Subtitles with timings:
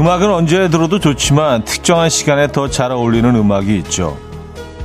[0.00, 4.16] 음악은 언제 들어도 좋지만 특정한 시간에 더 잘 어울리는 음악이 있죠.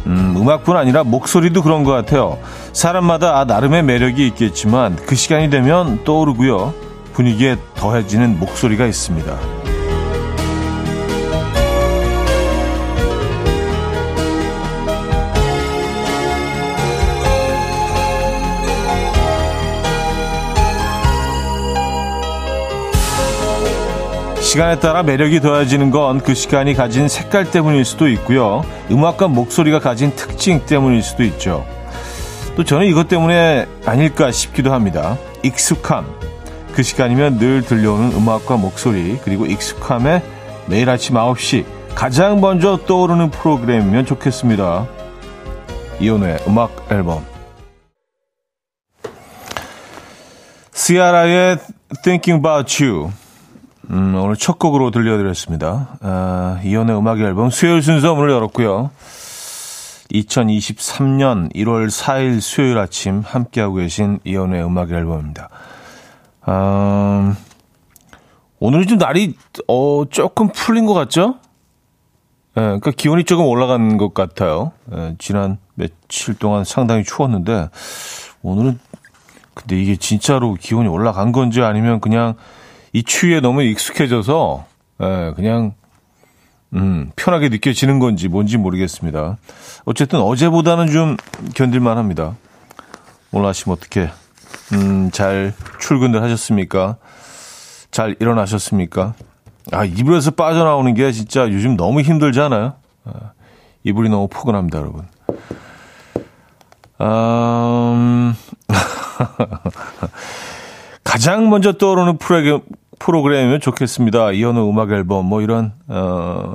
[0.08, 2.38] 음, 음악뿐 아니라 목소리도 그런 것 같아요.
[2.74, 6.74] 사람마다 아, 나름의 매력이 있겠지만 그 시간이 되면 떠오르고요.
[7.14, 9.65] 분위기에 더해지는 목소리가 있습니다.
[24.56, 28.64] 시간에 따라 매력이 더해지는 건 그 시간이 가진 색깔 때문일 수도 있고요.
[28.90, 31.66] 음악과 목소리가 가진 특징 때문일 수도 있죠.
[32.56, 35.18] 또 저는 이것 때문에 아닐까 싶기도 합니다.
[35.44, 36.06] 익숙함.
[36.72, 40.24] 그 시간이면 늘 들려오는 음악과 목소리, 그리고 익숙함에
[40.68, 44.88] 매일 아침 9시 가장 먼저 떠오르는 프로그램이면 좋겠습니다.
[46.00, 47.26] 이혼의 음악 앨범.
[50.74, 51.58] 시아라의
[52.04, 53.12] Thinking About You.
[53.92, 55.98] 음, 오늘 첫 곡으로 들려드렸습니다.
[56.02, 58.92] 아, 이연의 음악 앨범 수요일 순서 문을 열었고요.
[60.12, 65.50] 2023년 1월 4일 수요일 아침 함께하고 계신 이연의 음악 앨범입니다.
[66.42, 67.36] 아,
[68.60, 69.36] 오늘은 좀 날이
[69.68, 71.36] 어, 조금 풀린 것 같죠?
[72.58, 74.72] 예, 그러니까 기온이 조금 올라간 것 같아요.
[74.94, 77.70] 예, 지난 며칠 동안 상당히 추웠는데
[78.42, 78.80] 오늘은
[79.54, 82.36] 근데 이게 진짜로 기온이 올라간 건지 아니면 그냥
[82.96, 84.66] 이 추위에 너무 익숙해져서
[85.04, 85.74] 예, 그냥
[86.74, 89.36] 음, 편하게 느껴지는 건지 뭔지 모르겠습니다.
[89.84, 91.18] 어쨌든 어제보다는 좀
[91.56, 92.38] 견딜만 합니다.
[93.34, 94.10] 오늘 아침 어떻게
[94.72, 96.96] 음, 잘 출근을 하셨습니까?
[97.92, 99.14] 잘 일어나셨습니까?
[99.74, 102.76] 아, 이불에서 빠져나오는 게 진짜 요즘 너무 힘들잖아요.
[103.04, 103.12] 아,
[103.84, 105.06] 이불이 너무 포근합니다, 여러분.
[107.02, 108.34] 음,
[111.04, 112.62] 가장 먼저 떠오르는 프로그램,
[113.00, 114.32] 프로그램이면 좋겠습니다.
[114.32, 116.54] 이현우 음악 앨범 뭐 이런 어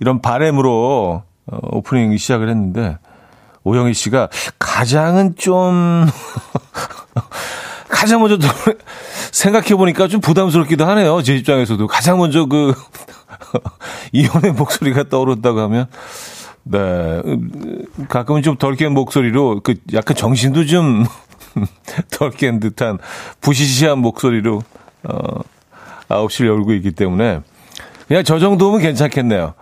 [0.00, 2.98] 이런 바램으로 어, 오프닝 시작을 했는데
[3.64, 6.06] 오영희 씨가 가장은 좀
[7.88, 8.36] 가장 먼저
[9.32, 11.22] 생각해 보니까 좀 부담스럽기도 하네요.
[11.22, 12.74] 제 입장에서도 가장 먼저 그
[14.12, 15.86] 이현의 목소리가 떠오른다고 하면
[16.64, 17.22] 네
[18.08, 21.04] 가끔은 좀 덜 깬 목소리로 그 약간 정신도 좀
[22.10, 22.98] 덜 깬 듯한
[23.40, 24.62] 부시시한 목소리로
[25.04, 25.40] 어
[26.14, 27.40] 9시를 열고 있기 때문에
[28.08, 29.54] 그냥 저 정도면 괜찮겠네요.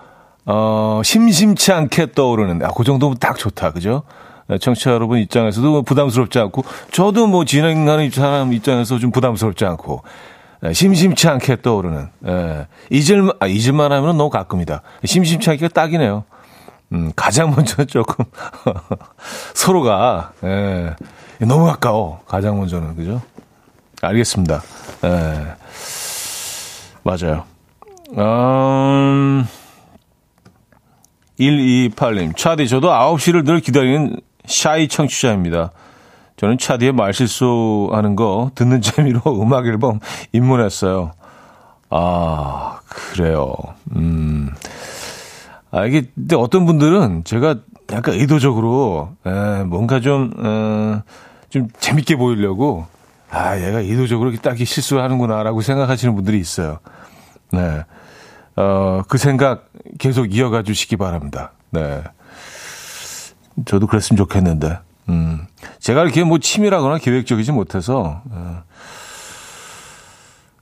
[0.45, 3.73] 어, 심심치 않게 떠오르는, 아, 그 정도면 딱 좋다.
[3.73, 4.03] 그죠?
[4.49, 10.03] 네, 청취자 여러분 입장에서도 뭐 부담스럽지 않고, 저도 뭐 진행하는 사람 입장에서 좀 부담스럽지 않고,
[10.63, 12.67] 네, 심심치 않게 떠오르는, 예.
[12.91, 14.83] 잊을, 아, 잊을만 하면 너무 가끔이다.
[15.05, 16.25] 심심치 않게 딱이네요.
[16.93, 18.25] 음, 가장 먼저 조금,
[19.55, 20.95] 서로가, 예.
[21.41, 22.21] 너무 가까워.
[22.27, 22.97] 가장 먼저는.
[22.97, 23.23] 그죠?
[24.03, 24.63] 알겠습니다.
[25.05, 25.47] 예.
[27.03, 27.45] 맞아요.
[28.17, 29.45] 음,
[31.39, 35.73] 128님, 차디, 저도 9시를 늘 기다리는 샤이 청취자입니다.
[36.37, 40.01] 저는 차디의 말실수 하는 거 듣는 재미로 음악 앨범
[40.33, 41.13] 입문했어요.
[41.91, 43.55] 아, 그래요.
[43.97, 44.51] 음.
[45.71, 47.57] 아, 이게, 근데 어떤 분들은 제가
[47.93, 51.03] 약간 의도적으로, 에, 뭔가 좀, 어,
[51.51, 52.87] 좀 재밌게 보이려고
[53.33, 56.81] 아, 얘가 의도적으로 딱히 실수를 하는구나라고 생각하시는 분들이 있어요.
[57.51, 57.83] 네.
[58.57, 61.53] 어, 그 생각 계속 이어가 주시기 바랍니다.
[61.71, 62.03] 네.
[63.65, 64.79] 저도 그랬으면 좋겠는데.
[65.09, 65.47] 음.
[65.81, 68.63] 제가 이렇게 뭐 치밀하거나 계획적이지 못해서, 어.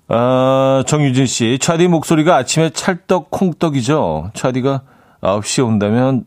[0.06, 4.30] 아, 정유진 씨, 차디 목소리가 아침에 찰떡 콩떡이죠.
[4.34, 4.82] 차디가
[5.22, 6.24] 9시에 온다면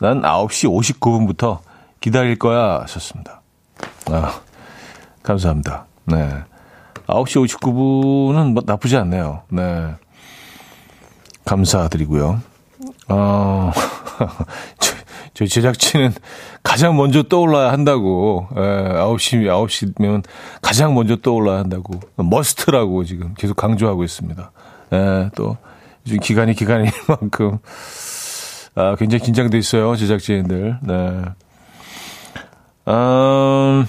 [0.00, 0.68] 난 9시
[0.98, 1.60] 59분부터
[2.00, 3.42] 기다릴 거야 하셨습니다.
[4.10, 4.40] 아,
[5.24, 5.86] 감사합니다.
[6.04, 6.44] 네.
[7.06, 9.42] 9시 59분은 뭐 나쁘지 않네요.
[9.48, 9.94] 네.
[11.44, 12.40] 감사드리고요.
[13.08, 13.72] 어,
[15.34, 16.12] 저희 제작진은
[16.62, 20.24] 가장 먼저 떠올라야 한다고, 예, 9시, 9시면
[20.62, 24.52] 가장 먼저 떠올라야 한다고, 머스트라고 지금 계속 강조하고 있습니다.
[24.92, 25.56] 예, 또,
[26.04, 27.58] 지금 기간이 기간인 만큼,
[28.74, 30.78] 아, 굉장히 긴장돼 있어요, 제작진들.
[30.82, 31.22] 네.
[32.88, 33.86] 음,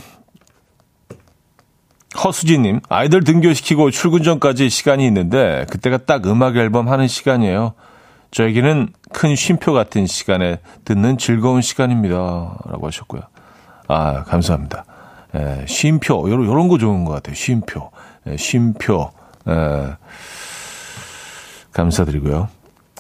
[2.24, 7.74] 허수진님, 아이들 등교시키고 출근 전까지 시간이 있는데, 그때가 딱 음악 앨범 하는 시간이에요.
[8.32, 12.16] 저에게는 큰 쉼표 같은 시간에 듣는 즐거운 시간입니다.
[12.16, 13.22] 라고 하셨고요.
[13.88, 14.86] 아, 감사합니다.
[15.36, 17.36] 예, 쉼표, 요런, 요런 거 좋은 것 같아요.
[17.36, 17.92] 쉼표.
[18.28, 19.12] 예, 쉼표.
[19.48, 19.96] 예,
[21.72, 22.48] 감사드리고요.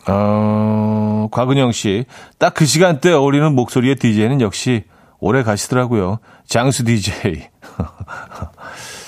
[0.07, 2.06] 어, 곽은영 씨,
[2.38, 4.83] 딱 그 시간대 어울리는 목소리의 DJ는 역시
[5.19, 6.19] 오래 가시더라고요.
[6.45, 7.50] 장수 DJ.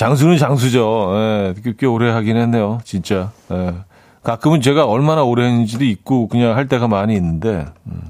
[0.00, 1.12] 장수는 장수죠.
[1.14, 2.80] 예, 꽤 오래 하긴 했네요.
[2.84, 3.32] 진짜.
[3.52, 3.74] 예.
[4.22, 7.66] 가끔은 제가 얼마나 오래 했는지도 있고 그냥 할 때가 많이 있는데.
[7.84, 8.00] 음.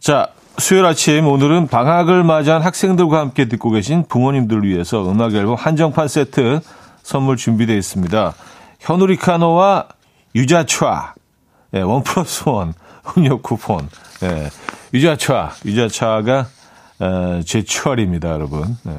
[0.00, 6.08] 자, 수요일 아침 오늘은 방학을 맞이한 학생들과 함께 듣고 계신 부모님들을 위해서 음악 앨범 한정판
[6.08, 6.60] 세트
[7.02, 8.32] 선물 준비되어 있습니다.
[8.80, 9.88] 현우리카노와
[10.34, 11.12] 유자차,
[11.74, 12.72] 예, 원 플러스 원
[13.18, 13.86] 음료 쿠폰.
[14.22, 14.48] 예,
[14.94, 16.46] 유자차, 유자차가
[17.00, 18.78] 어, 제 추월입니다, 여러분.
[18.86, 18.92] 예.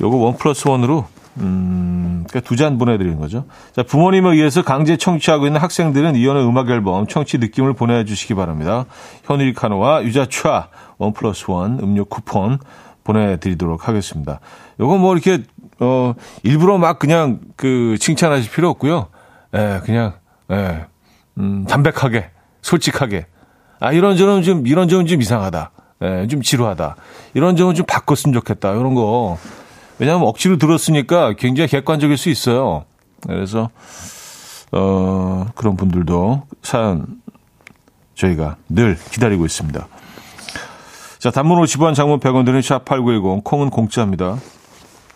[0.00, 1.06] 요거 one plus one으로
[1.38, 3.44] 음, 그러니까 두 잔 보내드리는 거죠.
[3.74, 8.84] 자, 부모님을 위해서 강제 청취하고 있는 학생들은 이현우의 음악 앨범 청취 느낌을 보내주시기 바랍니다.
[9.24, 10.68] 현일카노와 유자차
[10.98, 12.58] one plus one 음료 쿠폰
[13.04, 14.40] 보내드리도록 하겠습니다.
[14.80, 15.42] 요거 뭐 이렇게,
[15.78, 19.06] 어, 일부러 막 그냥 그 칭찬하실 필요 없고요.
[19.54, 20.14] 예, 그냥,
[20.50, 20.84] 예,
[21.38, 22.30] 음, 담백하게,
[22.62, 23.26] 솔직하게.
[23.78, 25.70] 아, 이런 점은 좀, 이런 점은 좀 이상하다.
[26.02, 26.96] 예, 좀 지루하다.
[27.34, 28.72] 이런 점은 좀 바꿨으면 좋겠다.
[28.72, 29.38] 이런 거.
[30.00, 32.84] 왜냐하면 억지로 들었으니까 굉장히 객관적일 수 있어요.
[33.26, 33.68] 그래서
[34.72, 37.20] 어, 그런 분들도 사연
[38.14, 39.86] 저희가 늘 기다리고 있습니다.
[41.18, 44.38] 자, 단문 50원, 장문 100원 드는 샵8910, 콩은 공짜입니다.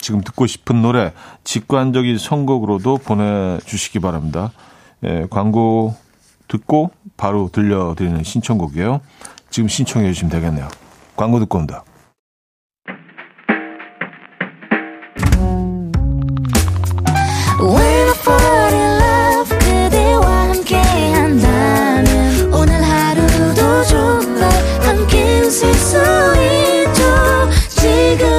[0.01, 1.15] 지금 듣고 싶은 노래,
[1.45, 4.53] 직관적인 선곡으로도 보내주시기 바랍니다.
[5.03, 5.97] 예, 광고
[6.47, 9.01] 듣고 바로 들려드리는 신청곡이에요.
[9.49, 10.69] 지금 신청해 주시면 되겠네요.
[11.17, 11.85] 광고 듣고 온다.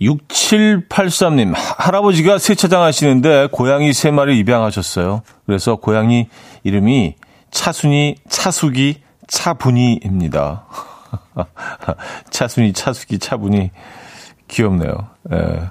[0.00, 5.22] 6783님, 할아버지가 세차장 하시는데 고양이 3마리 입양하셨어요.
[5.46, 6.28] 그래서 고양이
[6.62, 7.16] 이름이
[7.50, 10.66] 차순이, 차숙이, 차분이입니다.
[12.30, 13.70] 차순이, 차숙이, 차분이.
[14.48, 14.94] 귀엽네요.
[15.32, 15.70] 예.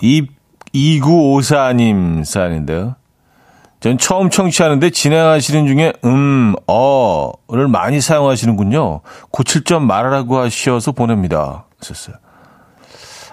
[0.00, 0.26] 이,
[0.74, 2.96] 2954님 사연인데요.
[3.82, 9.00] 전 처음 청취하는데 진행하시는 중에 음, 어를 많이 사용하시는군요.
[9.32, 11.64] 고칠 점 말하라고 하셔서 보냅니다.
[11.80, 12.14] 썼어요.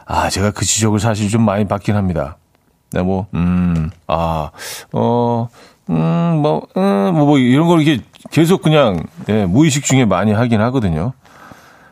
[0.07, 2.37] 아, 제가 그 지적을 사실 좀 많이 받긴 합니다.
[2.91, 4.49] 네, 뭐, 음, 아,
[4.91, 5.49] 어,
[5.91, 10.61] 음, 뭐, 음, 뭐, 뭐 이런 걸 이렇게 계속 그냥, 예, 무의식 중에 많이 하긴
[10.61, 11.13] 하거든요.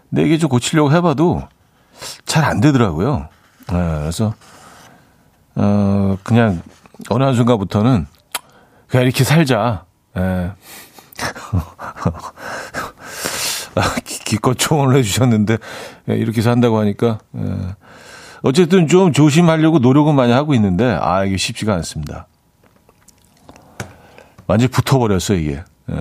[0.09, 1.43] 근데 이게 좀 고치려고 해봐도
[2.25, 3.27] 잘 안 되더라고요.
[3.71, 4.33] 네, 그래서,
[5.53, 6.63] 어, 그냥
[7.11, 8.07] 어느 한순간부터는
[8.87, 9.85] 그냥 이렇게 살자.
[10.17, 10.51] 예.
[13.75, 15.57] 아, 기껏 조언을 해주셨는데
[16.09, 17.75] 예, 이렇게 산다고 하니까 예.
[18.41, 22.27] 어쨌든 좀 조심하려고 노력은 많이 하고 있는데 아 이게 쉽지가 않습니다.
[24.47, 25.95] 완전히 붙어버렸어요 이게 예.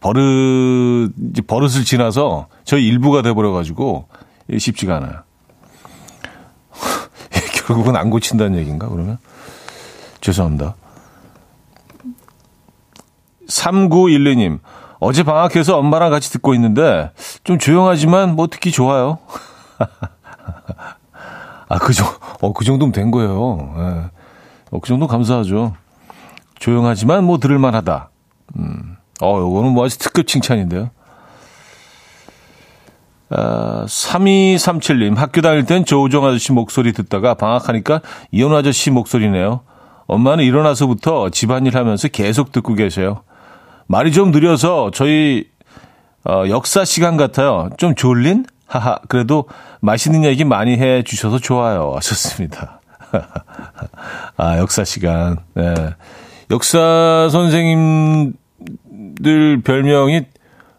[0.00, 1.12] 버릇
[1.46, 4.08] 버릇을 지나서 저희 일부가 돼버려가지고
[4.58, 5.22] 쉽지가 않아요.
[7.66, 9.18] 결국은 안 고친다는 얘기인가, 그러면?
[10.20, 10.74] 죄송합니다.
[13.50, 14.60] 3912님,
[15.00, 17.10] 어제 방학해서 엄마랑 같이 듣고 있는데,
[17.44, 19.18] 좀 조용하지만 뭐 듣기 좋아요.
[21.68, 22.08] 아, 그, 정,
[22.40, 23.74] 어, 그 정도면 된 거예요.
[23.78, 24.10] 예.
[24.70, 25.74] 어, 그 정도 감사하죠.
[26.58, 28.10] 조용하지만 뭐 들을만 하다.
[28.58, 28.96] 음.
[29.22, 30.90] 어, 요거는 뭐 아주 특급 칭찬인데요.
[33.30, 38.00] 어, 3237님, 학교 다닐 땐 조우정 아저씨 목소리 듣다가 방학하니까
[38.32, 39.60] 이현우 아저씨 목소리네요.
[40.08, 43.22] 엄마는 일어나서부터 집안일 하면서 계속 듣고 계세요.
[43.90, 45.48] 말이 좀 느려서 저희
[46.22, 47.70] 어, 역사 시간 같아요.
[47.76, 48.46] 좀 졸린?
[48.68, 49.00] 하하.
[49.08, 49.46] 그래도
[49.80, 51.94] 맛있는 얘기 많이 해 주셔서 좋아요.
[51.96, 52.80] 하셨습니다.
[54.36, 55.38] 아, 역사 시간.
[55.54, 55.74] 네.
[56.52, 58.34] 역사 선생님들
[59.64, 60.24] 별명이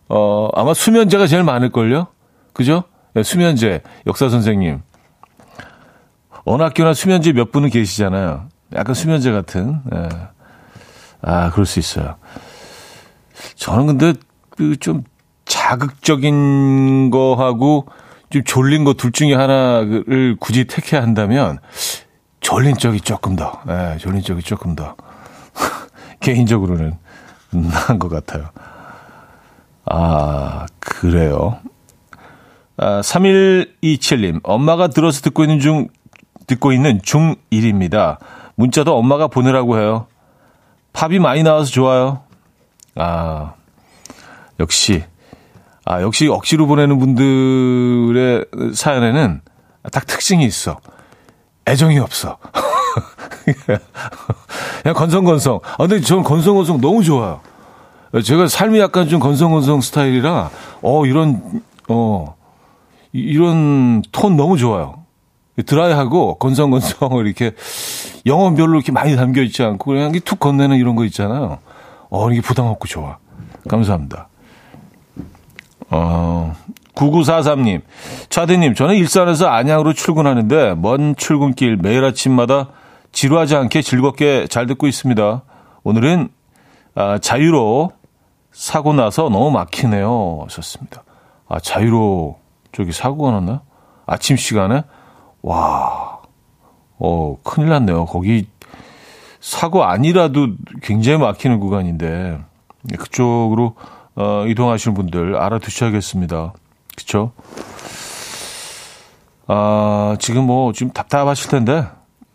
[0.07, 2.07] 어, 아마 수면제가 제일 많을걸요?
[2.53, 2.85] 그죠?
[3.13, 4.79] 네, 수면제, 역사 선생님.
[6.45, 8.47] 어느 학교나 수면제 몇 분은 계시잖아요.
[8.73, 9.81] 약간 수면제 같은.
[9.91, 10.07] 네.
[11.21, 12.15] 아, 그럴 수 있어요.
[13.55, 14.13] 저는 근데
[14.49, 15.03] 그 좀
[15.45, 17.87] 자극적인 거하고
[18.29, 21.59] 좀 졸린 거 둘 중에 하나를 굳이 택해야 한다면
[22.39, 24.95] 졸린 쪽이 조금 더, 네, 졸린 쪽이 조금 더
[26.21, 26.97] 개인적으로는
[27.51, 28.49] 나은 것 같아요.
[29.85, 31.59] 아, 그래요.
[32.77, 35.87] 아, 3127님, 엄마가 들어서 듣고 있는 중,
[36.47, 38.17] 듣고 있는 중1입니다.
[38.55, 40.07] 문자도 엄마가 보내라고 해요.
[40.93, 42.23] 팝이 많이 나와서 좋아요.
[42.95, 43.53] 아,
[44.59, 45.03] 역시.
[45.85, 49.41] 아, 역시 억지로 보내는 분들의 사연에는
[49.91, 50.77] 딱 특징이 있어.
[51.67, 52.37] 애정이 없어.
[54.83, 55.59] 그냥 건성건성.
[55.63, 57.41] 아, 근데 저는 건성건성 너무 좋아요.
[58.23, 60.49] 제가 삶이 약간 좀 건성건성 스타일이라,
[60.81, 62.35] 어, 이런, 어,
[63.13, 65.01] 이런 톤 너무 좋아요.
[65.65, 67.53] 드라이하고 건성건성을 이렇게
[68.25, 71.59] 영어 별로 이렇게 많이 담겨 있지 않고 그냥 툭 건네는 이런 거 있잖아요.
[72.11, 73.17] 어, 이게 부담 없고 좋아.
[73.67, 74.27] 감사합니다.
[75.89, 76.53] 어,
[76.93, 77.81] 9943님,
[78.29, 82.67] 차대님, 저는 일산에서 안양으로 출근하는데 먼 출근길 매일 아침마다
[83.13, 85.41] 지루하지 않게 즐겁게 잘 듣고 있습니다.
[85.83, 86.29] 오늘은
[86.95, 87.91] 아, 자유로
[88.51, 90.41] 사고 나서 너무 막히네요.
[90.43, 91.03] 하셨습니다.
[91.47, 92.39] 아, 자유로
[92.73, 93.61] 저기 사고가 났나?
[94.05, 94.83] 아침 시간에?
[95.41, 96.19] 와,
[96.99, 98.05] 어, 큰일 났네요.
[98.05, 98.47] 거기
[99.41, 100.49] 사고 아니라도
[100.81, 102.39] 굉장히 막히는 구간인데,
[102.97, 103.75] 그쪽으로,
[104.15, 106.53] 어, 이동하시는 분들 알아두셔야겠습니다.
[106.95, 107.31] 그쵸?
[109.47, 111.87] 아, 지금 뭐, 지금 답답하실 텐데,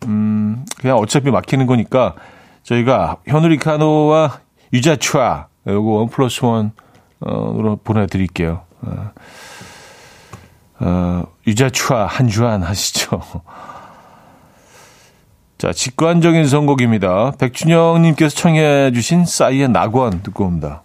[0.05, 2.15] 음, 그냥 어차피 막히는 거니까,
[2.63, 4.39] 저희가 현우리카노와
[4.73, 8.63] 유자추아, 요거 원 플러스 원으로 보내드릴게요.
[8.81, 9.11] 어,
[10.79, 13.21] 어, 유자추아 한 주한 하시죠.
[15.57, 17.31] 자, 직관적인 선곡입니다.
[17.39, 20.83] 백준영님께서 청해 주신 싸이의 낙원 듣고 옵니다.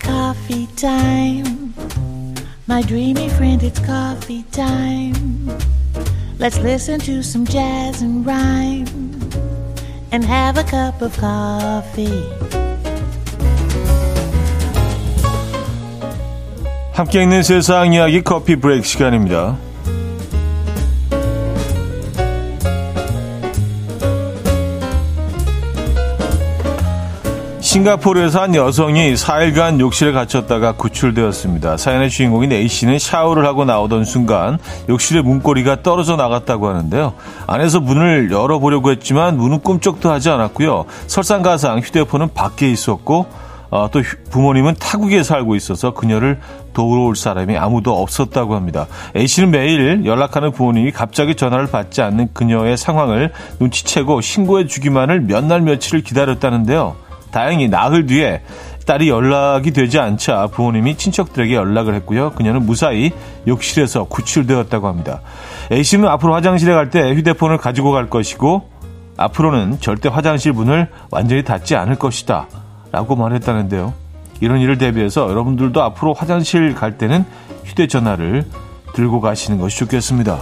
[0.00, 1.74] Coffee time.
[2.68, 5.50] My dreamy friend, it's coffee time.
[6.38, 8.86] Let's listen to some jazz and rhyme
[10.12, 12.24] and have a cup of coffee.
[16.92, 19.58] 함께 있는 세상 이야기 커피 브레이크 시간입니다.
[27.72, 31.78] 싱가포르에서 한 여성이 4일간 욕실에 갇혔다가 구출되었습니다.
[31.78, 34.58] 사연의 주인공인 A씨는 샤워를 하고 나오던 순간
[34.90, 37.14] 욕실의 문고리가 떨어져 나갔다고 하는데요.
[37.46, 40.84] 안에서 문을 열어보려고 했지만 문은 꿈쩍도 하지 않았고요.
[41.06, 43.24] 설상가상 휴대폰은 밖에 있었고
[43.70, 46.40] 어, 또 부모님은 타국에 살고 있어서 그녀를
[46.74, 48.86] 도우러 올 사람이 아무도 없었다고 합니다.
[49.16, 55.62] A씨는 매일 연락하는 부모님이 갑자기 전화를 받지 않는 그녀의 상황을 눈치채고 신고해 주기만을 몇 날
[55.62, 56.96] 며칠을 기다렸다는데요.
[57.32, 58.42] 다행히 나흘 뒤에
[58.86, 62.32] 딸이 연락이 되지 않자 부모님이 친척들에게 연락을 했고요.
[62.32, 63.12] 그녀는 무사히
[63.46, 65.20] 욕실에서 구출되었다고 합니다.
[65.70, 68.68] A씨는 앞으로 화장실에 갈 때 휴대폰을 가지고 갈 것이고
[69.16, 72.48] 앞으로는 절대 화장실 문을 완전히 닫지 않을 것이다.
[72.90, 73.94] 라고 말했다는데요.
[74.40, 77.24] 이런 일을 대비해서 여러분들도 앞으로 화장실 갈 때는
[77.64, 78.44] 휴대전화를
[78.94, 80.38] 들고 가시는 것이 좋겠습니다.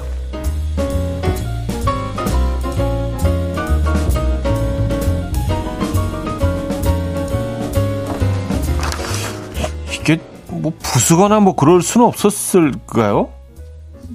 [10.60, 13.28] 뭐 부수거나 뭐 그럴 수는 없었을까요?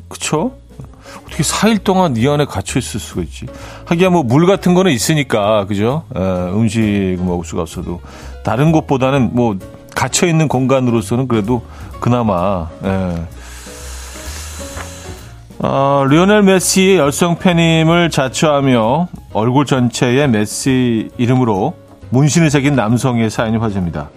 [0.09, 0.53] 그쵸?
[1.27, 3.45] 어떻게 4일 동안 이 안에 갇혀 있을 수가 있지?
[3.85, 6.03] 하기야 뭐 물 같은 거는 있으니까, 그죠?
[6.15, 8.01] 에, 음식 먹을 수가 없어도.
[8.43, 9.57] 다른 곳보다는 뭐
[9.95, 11.63] 갇혀 있는 공간으로서는 그래도
[11.99, 13.15] 그나마, 에.
[15.59, 21.73] 어, 리오넬 메시의 열성 팬임을 자처하며 얼굴 전체에 메시 이름으로
[22.09, 24.09] 문신을 새긴 남성의 사연이 화제입니다.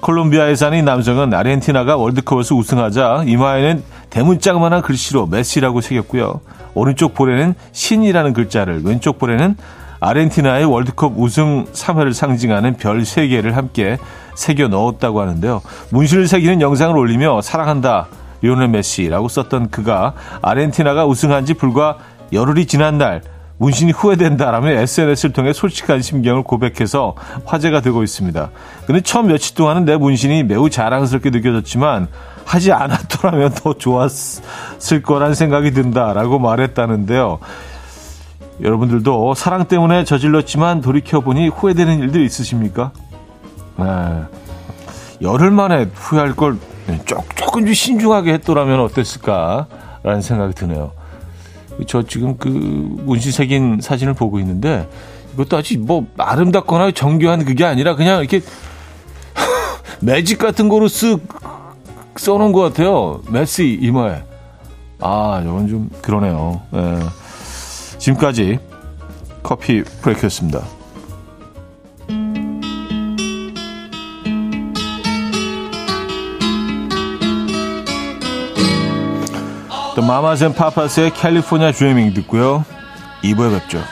[0.00, 6.40] 콜롬비아에 사는 이 남성은 아르헨티나가 월드컵에서 우승하자 이마에는 대문짝만한 글씨로 메시라고 새겼고요.
[6.74, 9.56] 오른쪽 볼에는 신이라는 글자를, 왼쪽 볼에는
[10.00, 13.98] 아르헨티나의 월드컵 우승 3회를 상징하는 별 3개를 함께
[14.34, 15.60] 새겨 넣었다고 하는데요.
[15.90, 18.06] 문신을 새기는 영상을 올리며 사랑한다
[18.40, 21.98] 리오넬 메시라고 썼던 그가 아르헨티나가 우승한 지 불과
[22.32, 23.20] 열흘이 지난 날
[23.60, 27.14] 문신이 후회된다라며 SNS를 통해 솔직한 심경을 고백해서
[27.44, 28.50] 화제가 되고 있습니다.
[28.86, 32.08] 근데 처음 며칠 동안은 내 문신이 매우 자랑스럽게 느껴졌지만
[32.46, 37.38] 하지 않았더라면 더 좋았을 거란 생각이 든다라고 말했다는데요.
[38.62, 42.92] 여러분들도 사랑 때문에 저질렀지만 돌이켜보니 후회되는 일들 있으십니까?
[43.76, 43.84] 네.
[45.20, 46.56] 열흘 만에 후회할 걸
[47.04, 50.92] 조금 좀 신중하게 했더라면 어땠을까라는 생각이 드네요.
[51.86, 54.88] 저 지금 그 문신 새긴 사진을 보고 있는데
[55.34, 58.40] 이것도 아직 뭐 아름답거나 정교한 그게 아니라 그냥 이렇게
[60.00, 61.20] 매직 같은 거로 쓱
[62.16, 63.22] 써놓은 것 같아요.
[63.30, 64.22] 메시 이마에.
[65.00, 66.60] 아, 이건 좀 그러네요.
[66.74, 66.98] 예.
[67.98, 68.58] 지금까지
[69.42, 70.62] 커피 브레이크였습니다.
[79.94, 82.64] 또 마마젠 파파스의 캘리포니아 드리밍 듣고요.
[83.22, 83.82] 2부에 뵙죠.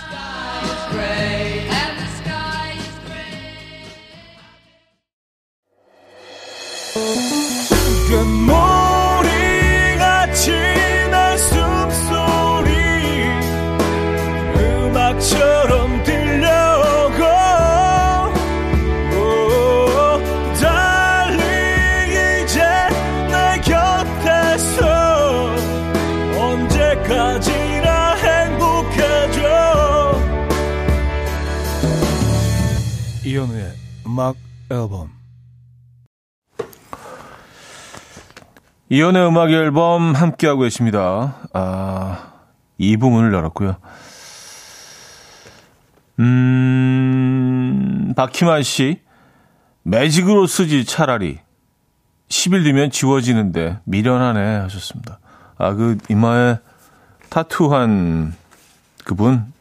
[34.19, 34.35] 음악
[34.69, 35.13] 앨범
[38.89, 41.37] 이연의 음악 앨범 함께하고 계십니다.
[41.53, 42.33] 아,
[42.79, 43.77] 이 부문을 열었고요.
[46.19, 49.01] 음, 박희만 씨.
[49.85, 51.39] 매직으로 쓰지 차라리.
[52.29, 55.21] 10일 뒤면 지워지는데 미련하네 하셨습니다.
[55.59, 56.59] 아, 그 이마에
[57.31, 58.35] 타투한
[59.05, 59.53] 그분.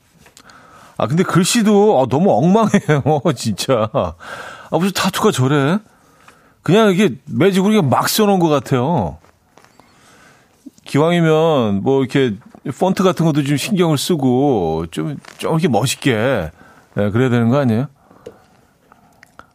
[0.98, 3.04] 아, 근데 글씨도 아, 너무 엉망해요,
[3.36, 3.90] 진짜.
[3.94, 4.14] 아,
[4.72, 5.80] 무슨 타투가 저래?
[6.64, 9.18] 그냥 이게 매직으로 막 써놓은 것 같아요.
[10.86, 12.36] 기왕이면 뭐 이렇게
[12.78, 16.52] 폰트 같은 것도 좀 신경을 쓰고 좀, 좀 이렇게 멋있게
[16.96, 17.88] 네, 그래야 되는 거 아니에요?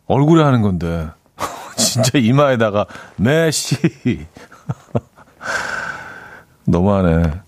[0.06, 1.08] 얼굴에 하는 건데.
[1.76, 3.76] 진짜 이마에다가 메시.
[6.64, 7.40] 너무하네.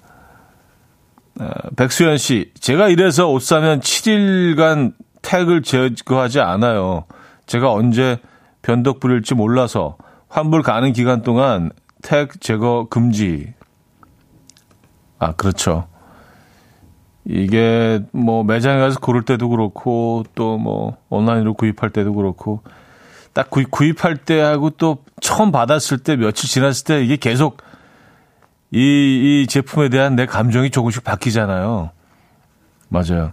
[1.41, 7.05] 아, 백수연 씨, 제가 이래서 옷 사면 7일간 태그를 제거하지 않아요.
[7.47, 8.19] 제가 언제
[8.63, 9.97] 변덕 부릴지 몰라서
[10.29, 11.71] 환불 가는 기간 동안
[12.03, 13.53] 택 제거 금지.
[15.19, 15.89] 아, 그렇죠.
[17.25, 22.63] 이게 뭐 매장에 가서 고를 때도 그렇고 또 뭐 온라인으로 구입할 때도 그렇고
[23.33, 27.57] 딱 구입, 구입할 때하고 또 처음 받았을 때 며칠 지났을 때 이게 계속
[28.75, 31.91] 이, 이 제품에 대한 내 감정이 조금씩 바뀌잖아요.
[32.89, 33.33] 맞아요.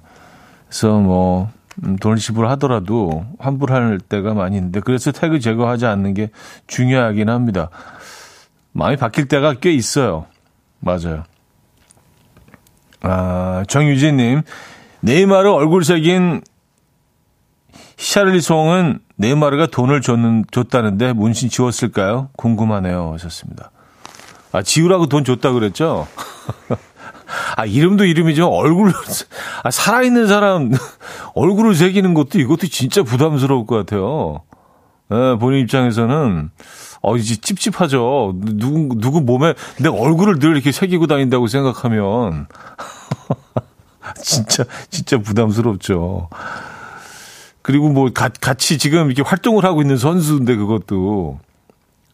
[0.68, 1.50] 그래서 뭐
[1.84, 6.30] 음, 돈을 지불하더라도 환불할 때가 많이 있는데 그래서 태그 제거하지 않는 게
[6.68, 7.70] 중요하긴 합니다.
[8.72, 10.28] 마음이 바뀔 때가 꽤 있어요.
[10.80, 11.24] 맞아요.
[13.02, 14.44] 아, 정유진님,
[15.00, 16.42] 네이마르 얼굴 색인
[17.98, 22.30] 샤를리 송은 네이마르가 돈을 줬는, 줬다는데 문신 지웠을까요?
[22.38, 23.14] 궁금하네요.
[23.14, 23.72] 하셨습니다.
[24.52, 26.08] 아, 지우라고 돈 줬다 그랬죠?
[27.56, 28.48] 아, 이름도 이름이죠.
[28.48, 28.92] 얼굴,
[29.64, 30.72] 아, 살아있는 사람
[31.36, 34.42] 얼굴을 새기는 것도 이것도 진짜 부담스러울 것 같아요.
[35.12, 36.52] 예, 본인 입장에서는,
[37.02, 38.34] 어, 이제 찝찝하죠.
[38.36, 42.48] 누구, 누구 몸에 내 얼굴을 늘 이렇게 새기고 다닌다고 생각하면,
[44.22, 46.30] 진짜, 진짜 부담스럽죠.
[47.62, 51.40] 그리고 뭐, 가, 같이 지금 이렇게 활동을 하고 있는 선수인데, 그것도.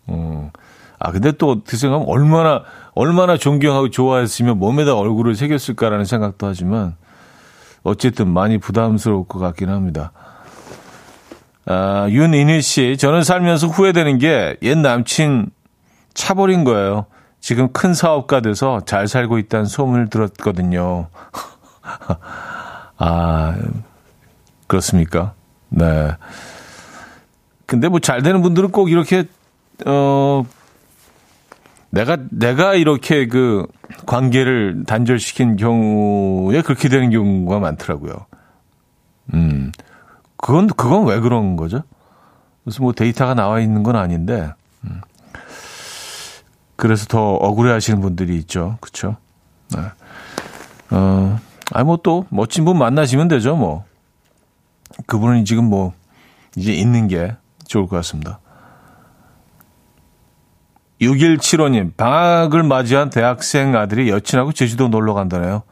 [0.08, 0.52] 어.
[1.00, 2.64] 아, 근데 또 어떻게 생각하면 얼마나,
[2.96, 6.96] 얼마나 존경하고 좋아했으면 몸에다 얼굴을 새겼을까라는 생각도 하지만,
[7.84, 10.12] 어쨌든 많이 부담스러울 것 같긴 합니다.
[11.66, 15.50] 아, 윤인희 씨, 저는 살면서 후회되는 게 옛 남친
[16.14, 17.06] 차버린 거예요.
[17.40, 21.08] 지금 큰 사업가 돼서 잘 살고 있다는 소문을 들었거든요.
[22.98, 23.56] 아,
[24.66, 25.34] 그렇습니까?
[25.70, 26.10] 네.
[27.66, 29.26] 근데 뭐 잘 되는 분들은 꼭 이렇게,
[29.86, 30.44] 어,
[31.90, 33.66] 내가, 내가 이렇게 그
[34.06, 38.26] 관계를 단절시킨 경우에 그렇게 되는 경우가 많더라고요.
[39.34, 39.72] 음.
[40.38, 41.84] 그건, 그건 왜 그런 거죠?
[42.64, 44.52] 무슨 뭐 데이터가 나와 있는 건 아닌데,
[44.84, 45.02] 음.
[46.76, 48.78] 그래서 더 억울해 하시는 분들이 있죠.
[48.82, 49.16] 그쵸?
[49.74, 49.80] 네.
[50.92, 51.40] 어,
[51.72, 53.86] 아니, 뭐 또 멋진 분 만나시면 되죠, 뭐.
[55.06, 55.94] 그분은 지금 뭐,
[56.56, 57.36] 이제 있는 게
[57.68, 58.40] 좋을 것 같습니다.
[61.02, 65.64] 6175님, 방학을 맞이한 대학생 아들이 여친하고 제주도 놀러 간다네요.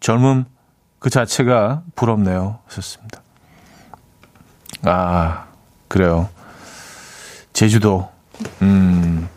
[0.00, 0.44] 젊음
[0.98, 2.58] 그 자체가 부럽네요.
[2.66, 3.22] 하셨습니다.
[4.84, 5.46] 아,
[5.88, 6.28] 그래요.
[7.52, 8.08] 제주도,
[8.62, 9.28] 음,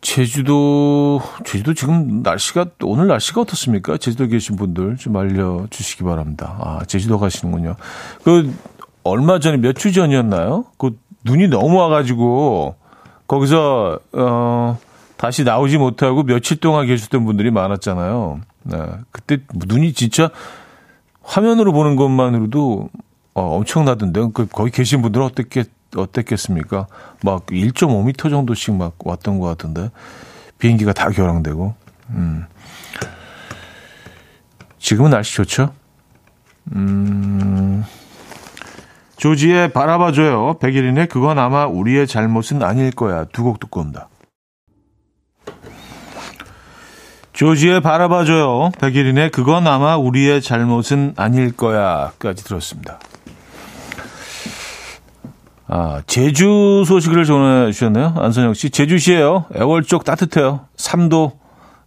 [0.00, 3.96] 제주도, 제주도 지금 날씨가, 오늘 날씨가 어떻습니까?
[3.96, 6.56] 제주도 계신 분들 좀 알려주시기 바랍니다.
[6.60, 7.76] 아, 제주도 가시는군요.
[8.22, 8.54] 그,
[9.02, 10.66] 얼마 전에 몇 주 전이었나요?
[10.76, 12.76] 그 눈이 너무 와가지고,
[13.28, 14.78] 거기서 어
[15.16, 18.40] 다시 나오지 못하고 며칠 동안 계셨던 분들이 많았잖아요.
[18.64, 18.78] 네.
[19.12, 20.30] 그때 눈이 진짜
[21.22, 22.88] 화면으로 보는 것만으로도
[23.34, 25.64] 어, 엄청나던데 그 거기 계신 분들은 어떻게
[25.94, 26.86] 어땠겠습니까?
[27.22, 29.90] 막 1.5m 정도씩 막 왔던 것 같은데
[30.58, 31.74] 비행기가 다 결항되고.
[32.10, 32.46] 음.
[34.78, 35.72] 지금은 날씨 좋죠?
[36.72, 37.84] 음.
[39.18, 40.58] 조지의 바라봐줘요.
[40.60, 43.24] 백일인의 그건 아마 우리의 잘못은 아닐 거야.
[43.24, 44.08] 두 곡 듣고 온다.
[47.32, 48.70] 조지의 바라봐줘요.
[48.80, 52.12] 백일인의 그건 아마 우리의 잘못은 아닐 거야.
[52.18, 52.98] 까지 들었습니다.
[55.66, 58.14] 아, 제주 소식을 전해주셨네요.
[58.16, 58.70] 안선영 씨.
[58.70, 59.46] 제주시에요.
[59.54, 60.66] 애월 쪽 따뜻해요.
[60.76, 61.32] 3도에서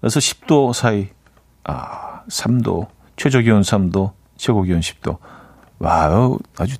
[0.04, 1.08] 10도 사이.
[1.64, 2.88] 아, 3도.
[3.18, 5.18] 최저 기온 3도, 최고 기온 10도.
[5.80, 6.78] wow, 아주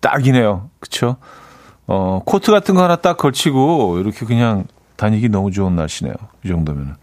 [0.00, 0.70] 딱이네요.
[0.80, 1.16] 그쵸?
[1.86, 4.64] 어, 코트 같은 거 하나 딱 걸치고 이렇게 그냥
[4.96, 6.14] 다니기 너무 좋은 날씨네요.
[6.44, 6.94] 이 정도면은.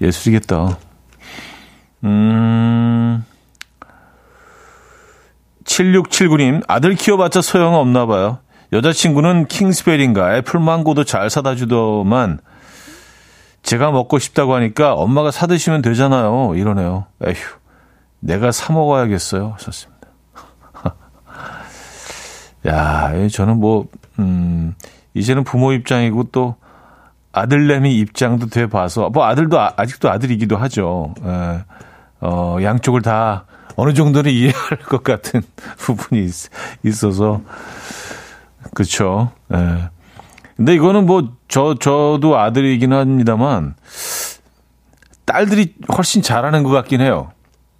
[0.00, 0.78] 예술이겠다.
[2.04, 3.24] 음,
[5.64, 8.38] 7679님, 아들 키워봤자 소용없나 봐요.
[8.72, 12.40] 여자친구는 킹스베리인가 애플망고도 잘 사다 주더만
[13.62, 16.54] 제가 먹고 싶다고 하니까 엄마가 사드시면 되잖아요.
[16.54, 17.06] 이러네요.
[17.24, 17.34] 에휴,
[18.20, 19.54] 내가 사 먹어야겠어요.
[19.56, 19.97] 하셨습니다.
[22.66, 23.86] 야, 저는 뭐,
[24.18, 24.74] 음,
[25.14, 26.56] 이제는 부모 입장이고 또
[27.32, 31.14] 아들내미 입장도 돼 봐서, 뭐 아들도 아, 직도 아들이기도 하죠.
[31.24, 31.64] 에,
[32.20, 33.44] 어, 양쪽을 다
[33.76, 35.42] 어느 정도는 이해할 것 같은
[35.78, 36.24] 부분이
[36.84, 37.40] 있, 어서
[38.74, 39.30] 그렇죠.
[39.54, 39.90] 예.
[40.56, 43.74] 근데 이거는 뭐 저 저도 아들이긴 합니다만
[45.24, 47.32] 딸들이 훨씬 잘하는 것 같긴 해요.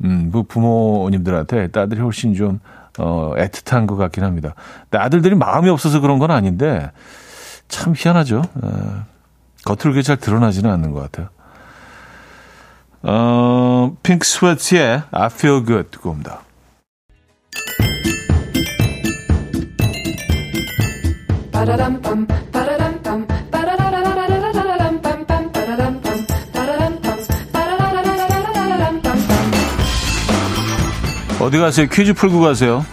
[0.04, 2.60] 음, 그 부모님들한테 딸들이 훨씬 좀
[2.98, 4.54] 어, 애틋한 것 같긴 합니다.
[4.82, 6.90] 근데 아들들이 마음이 없어서 그런 건 아닌데
[7.68, 8.42] 참 희한하죠.
[8.42, 8.68] 에,
[9.64, 11.28] 겉으로 그게 잘 드러나지는 않는 것 같아요.
[13.02, 16.42] 어, 핑크 스웨트의 I Feel Good 듣고 옵니다.
[31.48, 31.86] 어디 가세요?
[31.90, 32.84] 퀴즈 풀고 가세요.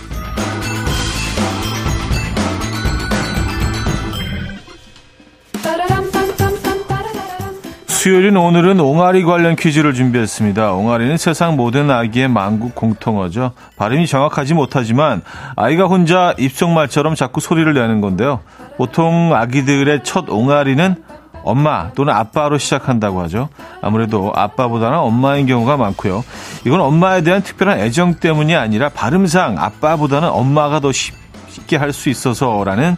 [7.88, 10.72] 수요일인 오늘은 옹알이 관련 퀴즈를 준비했습니다.
[10.72, 13.52] 옹알이는 세상 모든 아기의 만국 공통어죠.
[13.76, 15.22] 발음이 정확하지 못하지만
[15.58, 18.40] 아이가 혼자 입속말처럼 자꾸 소리를 내는 건데요.
[18.78, 20.96] 보통 아기들의 첫 옹알이는
[21.46, 23.50] 엄마 또는 아빠로 시작한다고 하죠.
[23.82, 26.24] 아무래도 아빠보다는 엄마인 경우가 많고요.
[26.66, 32.98] 이건 엄마에 대한 특별한 애정 때문이 아니라 발음상 아빠보다는 엄마가 더 쉽게 할 수 있어서라는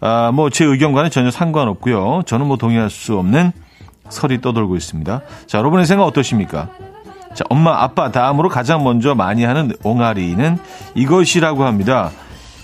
[0.00, 2.22] 아, 뭐 제 의견과는 전혀 상관없고요.
[2.26, 3.52] 저는 뭐 동의할 수 없는
[4.10, 5.20] 설이 떠돌고 있습니다.
[5.46, 6.68] 자, 여러분의 생각 어떠십니까?
[7.34, 10.58] 자, 엄마, 아빠 다음으로 가장 먼저 많이 하는 옹알이는
[10.94, 12.10] 이것이라고 합니다.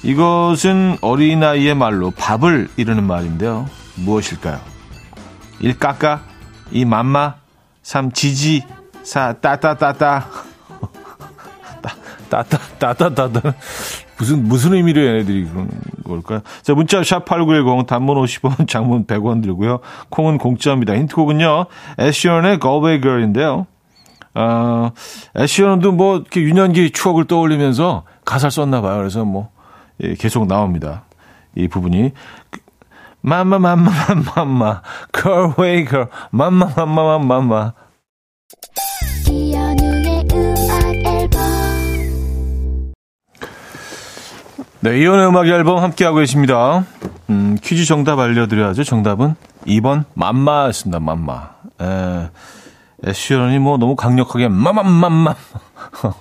[0.03, 3.67] 이것은 어린아이의 말로 밥을 이르는 말인데요.
[3.97, 4.74] 무엇일까요?
[5.61, 5.79] 1.
[5.79, 6.23] 까까
[6.73, 6.85] 2.
[6.85, 7.37] 맘마
[7.83, 8.13] 3.
[8.13, 8.65] 지지
[9.03, 9.35] 4.
[9.35, 10.29] 따따따따
[12.29, 13.55] 따따따따따
[14.19, 15.69] 무슨 무슨 의미로 얘네들이 그런
[16.05, 16.41] 걸까요?
[16.63, 19.81] 자, 문자 샵8910 단문 50원, 장문 100원 들고요.
[20.09, 20.95] 콩은 공짜입니다.
[20.95, 21.67] 힌트곡은요.
[21.99, 23.67] 애쉬언의 Galway Girl인데요.
[24.35, 24.91] 어,
[25.37, 28.99] 애쉬언도 뭐 이렇게 유년기 추억을 떠올리면서 가사를 썼나 봐요.
[28.99, 29.51] 그래서 뭐
[30.03, 31.05] 예, 계속 나옵니다.
[31.57, 32.13] 이 부분이
[33.27, 34.83] 맘마 맘마 맘마 맘마
[35.15, 37.73] Galway Girl 맘마 맘마 맘마 맘마
[44.81, 46.85] 네, 이혼의 음악 앨범 함께하고 계십니다.
[47.31, 48.85] 음, 퀴즈 정답 알려드려야죠.
[48.85, 51.01] 정답은 2번 맘마였습니다.
[51.01, 51.49] 맘마.
[51.81, 52.29] 에,
[53.07, 55.35] 에시언이 뭐 너무 강력하게 맘맘맘맘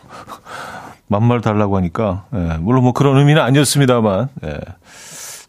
[1.07, 4.59] 맘마를 달라고 하니까 에, 물론 뭐 그런 의미는 아니었습니다만 에,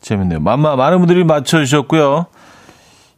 [0.04, 0.40] 재밌네요.
[0.40, 2.26] 맘마 많은 분들이 맞춰주셨고요.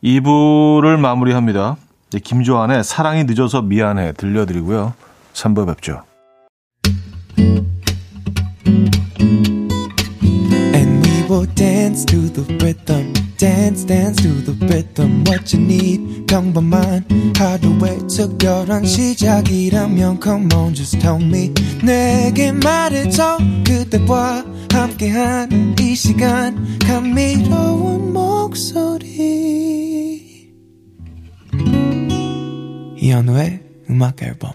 [0.04, 1.76] 2부를 마무리합니다.
[2.22, 4.94] 김조한의 사랑이 늦어서 미안해 들려드리고요.
[5.34, 6.02] 3부 뵙죠.
[11.54, 13.15] dance to the rhythm.
[13.46, 15.22] Dance, dance to the rhythm.
[15.24, 17.06] What you need, 평범한
[17.38, 21.54] 하루의 특별한 시작이라면 Come on, just tell me.
[21.80, 23.38] 내게 말해줘.
[23.64, 26.76] 그대와 함께한 이 시간.
[26.80, 29.06] 감미로운 목소리.
[32.98, 34.54] 이현우의 음악 앨범.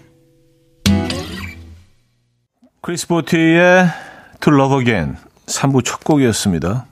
[2.82, 3.86] 크리스 보티의
[4.42, 5.16] To Love Again.
[5.46, 6.91] 3부 첫 곡이었습니다.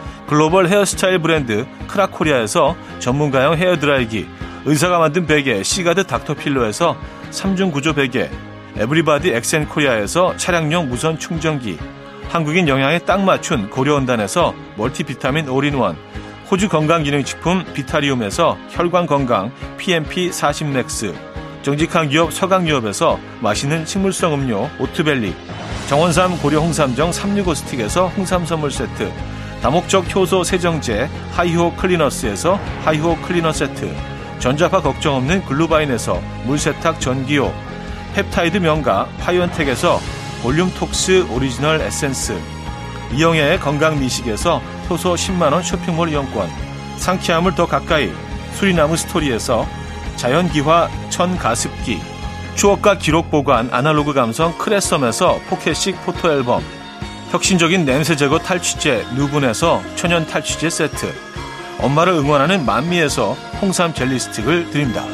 [0.31, 4.29] 글로벌 헤어스타일 브랜드 크라코리아에서 전문가용 헤어드라이기,
[4.63, 6.95] 의사가 만든 베개 시가드 닥터필러에서
[7.31, 8.29] 3중 구조 베개
[8.77, 11.77] 에브리바디 엑센코리아에서 차량용 무선 충전기
[12.29, 15.97] 한국인 영양에 딱 맞춘 고려원단에서 멀티비타민 올인원
[16.49, 21.13] 호주 건강기능식품 비타리움에서 혈관건강 PMP40맥스
[21.61, 25.35] 정직한 기업 서강유업에서 맛있는 식물성 음료 오트벨리
[25.89, 29.11] 정원삼 고려 홍삼정 365 스틱에서 홍삼 선물 세트
[29.61, 33.95] 다목적 효소 세정제 하이호 클리너스에서 하이호 클리너 세트
[34.39, 37.53] 전자파 걱정 없는 글루바인에서 물세탁 전기요
[38.15, 39.99] 펩타이드 명가 파이언텍에서
[40.41, 42.39] 볼륨톡스 오리지널 에센스
[43.13, 46.49] 이영애의 건강 미식에서 효소 10만원 쇼핑몰 이용권
[46.97, 48.11] 상쾌함을 더 가까이
[48.53, 49.67] 수리나무 스토리에서
[50.15, 52.01] 자연기화 천가습기
[52.55, 56.80] 추억과 기록 보관 아날로그 감성 크레썸에서 포켓식 포토앨범
[57.31, 61.13] 혁신적인 냄새 제거 탈취제 누분에서 천연 탈취제 세트
[61.79, 65.05] 엄마를 응원하는 만미에서 홍삼 젤리 스틱을 드립니다.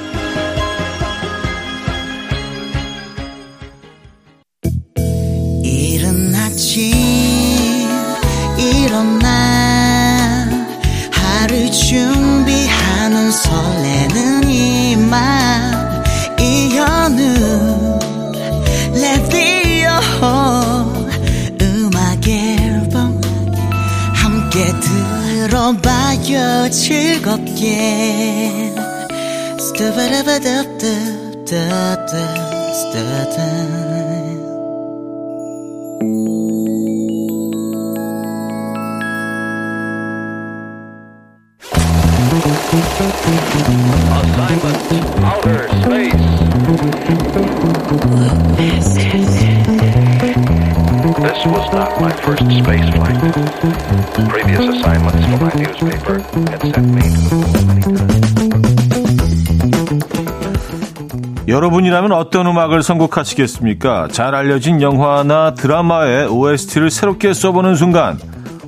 [27.57, 28.37] 즐겁게
[44.37, 45.46] Assignment outer
[51.77, 53.17] not my first space flight.
[54.33, 56.17] Previous assignments for my newspaper
[56.49, 58.17] had sent me to the.
[61.47, 64.09] 여러분이라면 어떤 음악을 선곡하시겠습니까?
[64.11, 68.19] 잘 알려진 영화나 드라마의 OST를 새롭게 써보는 순간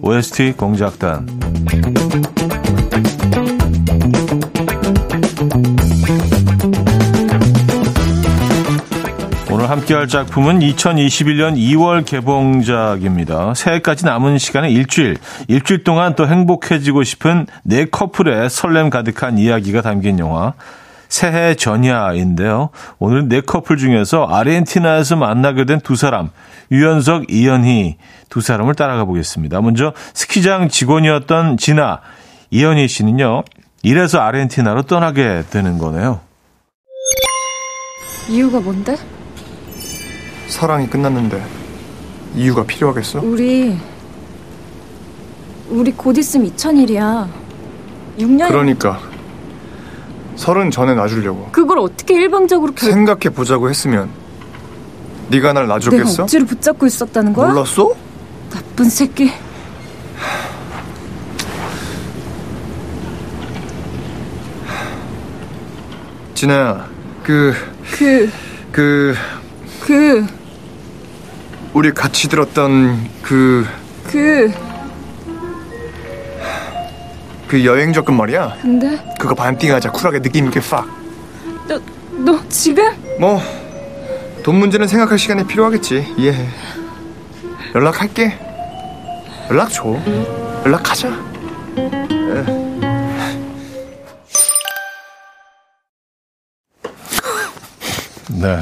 [0.02, 1.28] OST 공작단
[9.70, 13.54] 함께할 작품은 2021년 2월 개봉작입니다.
[13.54, 20.18] 새해까지 남은 시간은 일주일, 일주일 동안 또 행복해지고 싶은 네 커플의 설렘 가득한 이야기가 담긴
[20.20, 20.54] 영화
[21.08, 22.70] 새해 전야인데요.
[22.98, 26.30] 오늘 네 커플 중에서 아르헨티나에서 만나게 된 두 사람,
[26.72, 27.98] 유연석, 이현희
[28.30, 29.62] 두 사람을 따라가 보겠습니다.
[29.62, 32.02] 먼저 스키장 직원이었던 진아,
[32.52, 33.44] 이현희 씨는요.
[33.84, 36.22] 이래서 아르헨티나로 떠나게 되는 거네요.
[38.30, 38.96] 이유가 뭔데?
[40.50, 41.42] 사랑이 끝났는데
[42.36, 43.22] 이유가 필요하겠어?
[43.22, 43.78] 우리
[45.70, 47.28] 우리 곧 있으면 2000일이야.
[48.18, 49.00] 6년 그러니까
[50.36, 54.10] 서른 전에 놔주려고 그걸 어떻게 일방적으로 결 생각해 보자고 했으면
[55.30, 56.24] 네가 날 내가 놔줬겠어?
[56.24, 57.50] 억지로 붙잡고 있었다는 거야?
[57.50, 57.94] 몰랐어?
[58.50, 59.32] 나쁜 새끼.
[66.34, 66.88] 진아야
[67.24, 67.54] 그
[67.92, 68.30] 그,
[68.72, 69.16] 그,
[69.82, 70.26] 그,
[71.74, 73.66] 우리 같이 들었던 그,
[74.10, 74.52] 그,
[77.48, 78.58] 그 여행 적금 말이야.
[78.62, 79.92] 근데 그거 반띵하자.
[79.92, 80.88] 쿨하게 느낌 있게 팍.
[81.68, 81.80] 너,
[82.12, 82.84] 너 지금?
[83.20, 83.42] 뭐,
[84.44, 86.16] 돈 문제는 생각할 시간이 필요하겠지.
[86.18, 86.48] 이해해.
[87.76, 88.38] 연락할게.
[89.50, 90.00] 연락 줘.
[90.66, 91.10] 연락하자.
[98.30, 98.60] 네.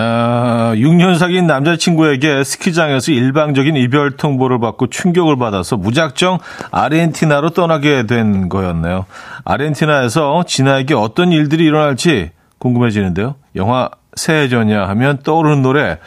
[0.00, 6.38] 아, 6년 사귄 남자친구에게 스키장에서 일방적인 이별 통보를 받고 충격을 받아서 무작정
[6.70, 9.06] 아르헨티나로 떠나게 된 거였네요.
[9.44, 13.34] 아르헨티나에서 진아에게 어떤 일들이 일어날지 궁금해지는데요.
[13.56, 15.98] 영화 새해 전야 하면 떠오르는 노래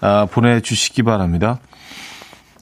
[0.00, 1.58] 아, 보내주시기 바랍니다.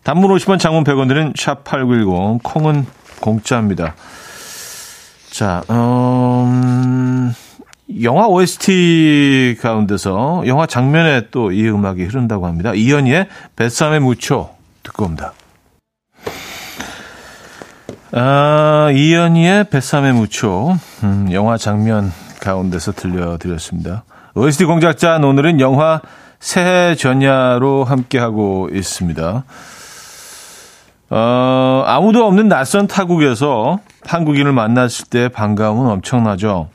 [0.04, 2.86] 단문 50원 장문 100원 드는 샵8910 콩은
[3.20, 3.94] 공짜입니다.
[5.30, 7.34] 자, 음...
[8.02, 12.74] 영화 OST 가운데서 영화 장면에 또 이 음악이 흐른다고 합니다.
[12.74, 14.50] 이연희의 뱃삼의 무초
[14.82, 15.32] 듣고 옵니다.
[18.12, 24.04] 아, 이연희의 뱃삼의 무초 음, 영화 장면 가운데서 들려드렸습니다.
[24.34, 26.00] OST 공작자 오늘은 영화
[26.40, 29.44] 새해 전야로 함께하고 있습니다.
[31.10, 36.68] 어, 아무도 없는 낯선 타국에서 한국인을 만났을 때 반가움은 엄청나죠.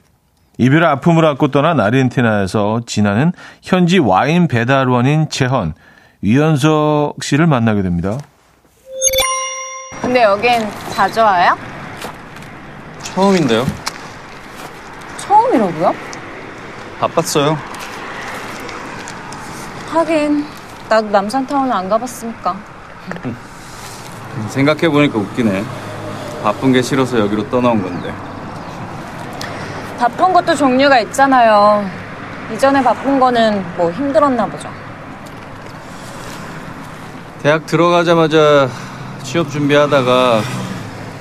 [0.58, 5.74] 이별의 아픔을 안고 떠난 아르헨티나에서 지나는 현지 와인 배달원인 재헌,
[6.22, 8.18] 위연석 씨를 만나게 됩니다.
[10.02, 10.62] 근데 여긴
[10.92, 11.58] 자주 와요?
[13.02, 13.66] 처음인데요?
[15.18, 15.94] 처음이라고요?
[17.00, 17.58] 바빴어요.
[19.90, 20.46] 하긴
[20.90, 22.56] 나도 남산타운은 안 가봤으니까.
[24.50, 25.64] 생각해보니까 웃기네.
[26.44, 28.14] 바쁜 게 싫어서 여기로 떠나온 건데.
[30.04, 31.90] 바쁜 것도 종류가 있잖아요.
[32.54, 34.70] 이전에 바쁜 거는 뭐 힘들었나 보죠.
[37.42, 38.68] 대학 들어가자마자
[39.24, 40.42] 취업 준비하다가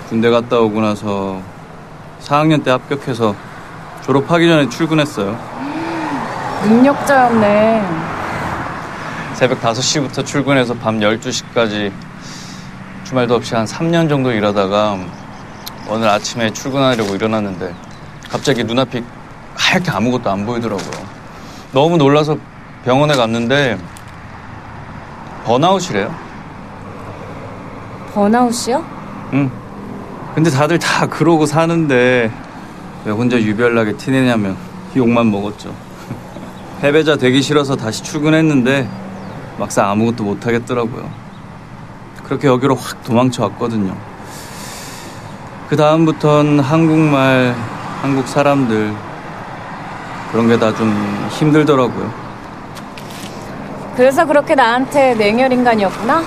[0.09, 1.41] 군대 갔다 오고 나서
[2.25, 3.37] 4학년 때 합격해서
[4.05, 5.39] 졸업하기 전에 출근했어요.
[6.65, 7.87] 능력자였네.
[9.35, 11.93] 새벽 5시부터 출근해서 밤 12시까지
[13.05, 14.99] 주말도 없이 한 3년 정도 일하다가
[15.89, 17.92] 오늘 아침에 출근하려고 일어났는데
[18.33, 19.05] 갑자기 눈앞이
[19.55, 21.07] 하얗게 아무것도 안 보이더라고요.
[21.73, 22.39] 너무 놀라서
[22.83, 23.79] 병원에 갔는데
[25.45, 26.15] 번아웃이래요.
[28.15, 28.85] 번아웃이요?
[29.35, 29.51] 응.
[30.35, 32.33] 근데 다들 다 그러고 사는데
[33.05, 34.57] 왜 혼자 유별나게 티내냐면
[34.97, 35.75] 욕만 먹었죠.
[36.81, 38.89] 패배자 되기 싫어서 다시 출근했는데
[39.59, 41.11] 막상 아무것도 못 하겠더라고요.
[42.25, 43.95] 그렇게 여기로 확 도망쳐 왔거든요.
[45.69, 47.55] 그 다음부턴 한국말,
[48.03, 48.93] 한국 사람들
[50.31, 50.91] 그런 게 다 좀
[51.31, 52.13] 힘들더라고요.
[53.97, 56.23] 그래서 그렇게 나한테 냉혈 인간이었구나?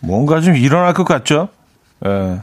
[0.00, 1.48] 뭔가 좀 일어날 것 같죠?
[2.06, 2.40] 예.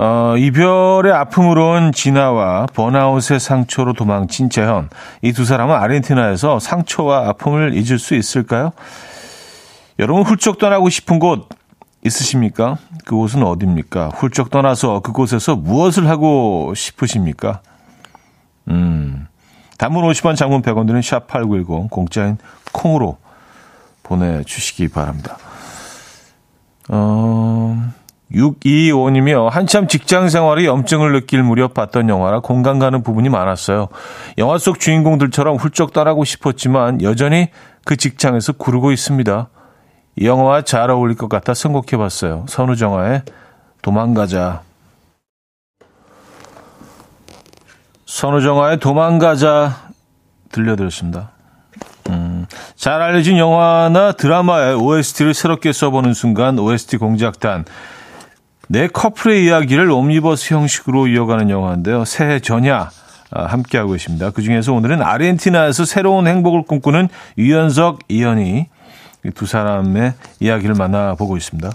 [0.00, 4.88] 어, 이별의 아픔으로 온 진아와 번아웃의 상처로 도망친 재현.
[5.22, 8.72] 이 두 사람은 아르헨티나에서 상처와 아픔을 잊을 수 있을까요?
[9.98, 11.48] 여러분 훌쩍 떠나고 싶은 곳
[12.08, 12.78] 있으십니까?
[13.04, 14.10] 그곳은 어디입니까?
[14.14, 17.62] 훌쩍 떠나서 그곳에서 무엇을 하고 싶으십니까?
[18.68, 19.26] 음.
[19.78, 22.36] 단문 50원 장문 100원 드는 샵8910 공짜인
[22.72, 23.16] 콩으로
[24.02, 25.38] 보내주시기 바랍니다.
[26.88, 27.92] 어,
[28.32, 29.48] 625님이요.
[29.48, 33.88] 한참 직장 생활에 염증을 느낄 무렵 봤던 영화라 공감 가는 부분이 많았어요.
[34.36, 37.48] 영화 속 주인공들처럼 훌쩍 떠나고 싶었지만 여전히
[37.84, 39.48] 그 직장에서 구르고 있습니다.
[40.20, 42.44] 이 영화와 잘 어울릴 것 같아 선곡해 봤어요.
[42.48, 43.22] 선우정아의
[43.82, 44.62] 도망가자.
[48.06, 49.90] 선우정아의 도망가자
[50.50, 51.30] 들려드렸습니다.
[52.08, 57.64] 음, 잘 알려진 영화나 드라마의 OST를 새롭게 써보는 순간 OST 공작단
[58.68, 62.04] 내 커플의 이야기를 옴니버스 형식으로 이어가는 영화인데요.
[62.04, 62.90] 새해 전야
[63.30, 64.30] 아, 함께하고 있습니다.
[64.30, 68.66] 그중에서 오늘은 아르헨티나에서 새로운 행복을 꿈꾸는 유연석, 이현희 이
[69.34, 71.70] 두 사람의 이야기를 만나보고 있습니다.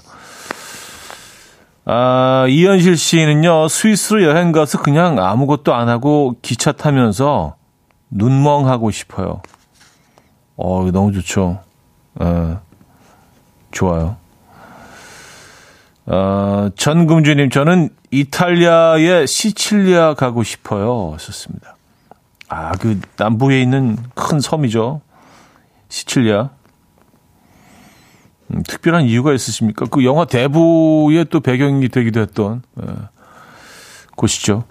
[1.85, 7.55] 아, 이현실 씨는요, 스위스로 여행 가서 그냥 아무것도 안 하고 기차 타면서
[8.09, 9.41] 눈멍하고 싶어요.
[10.55, 11.59] 어, 너무 좋죠.
[12.15, 12.61] 어,
[13.71, 14.15] 좋아요.
[16.05, 21.17] 어, 전금주님, 저는 이탈리아의 시칠리아 가고 싶어요.
[21.19, 21.75] 썼습니다.
[22.47, 25.01] 아, 그 남부에 있는 큰 섬이죠.
[25.89, 26.49] 시칠리아.
[28.47, 29.85] 음, 특별한 이유가 있으십니까?
[29.89, 32.85] 그 영화 대부의 또 배경이 되기도 했던 예,
[34.15, 34.63] 곳이죠.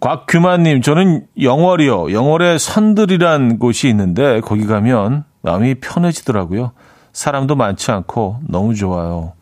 [0.00, 2.12] 곽규만님, 저는 영월이요.
[2.12, 6.72] 영월에 선들이란 곳이 있는데 거기 가면 마음이 편해지더라고요.
[7.12, 9.34] 사람도 많지 않고 너무 좋아요.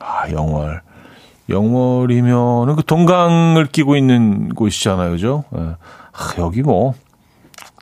[0.00, 0.80] 아, 영월.
[1.48, 5.44] 영월이면은 그 동강을 끼고 있는 곳이잖아요, 그죠?
[5.56, 5.60] 예.
[5.60, 6.94] 아, 여기 뭐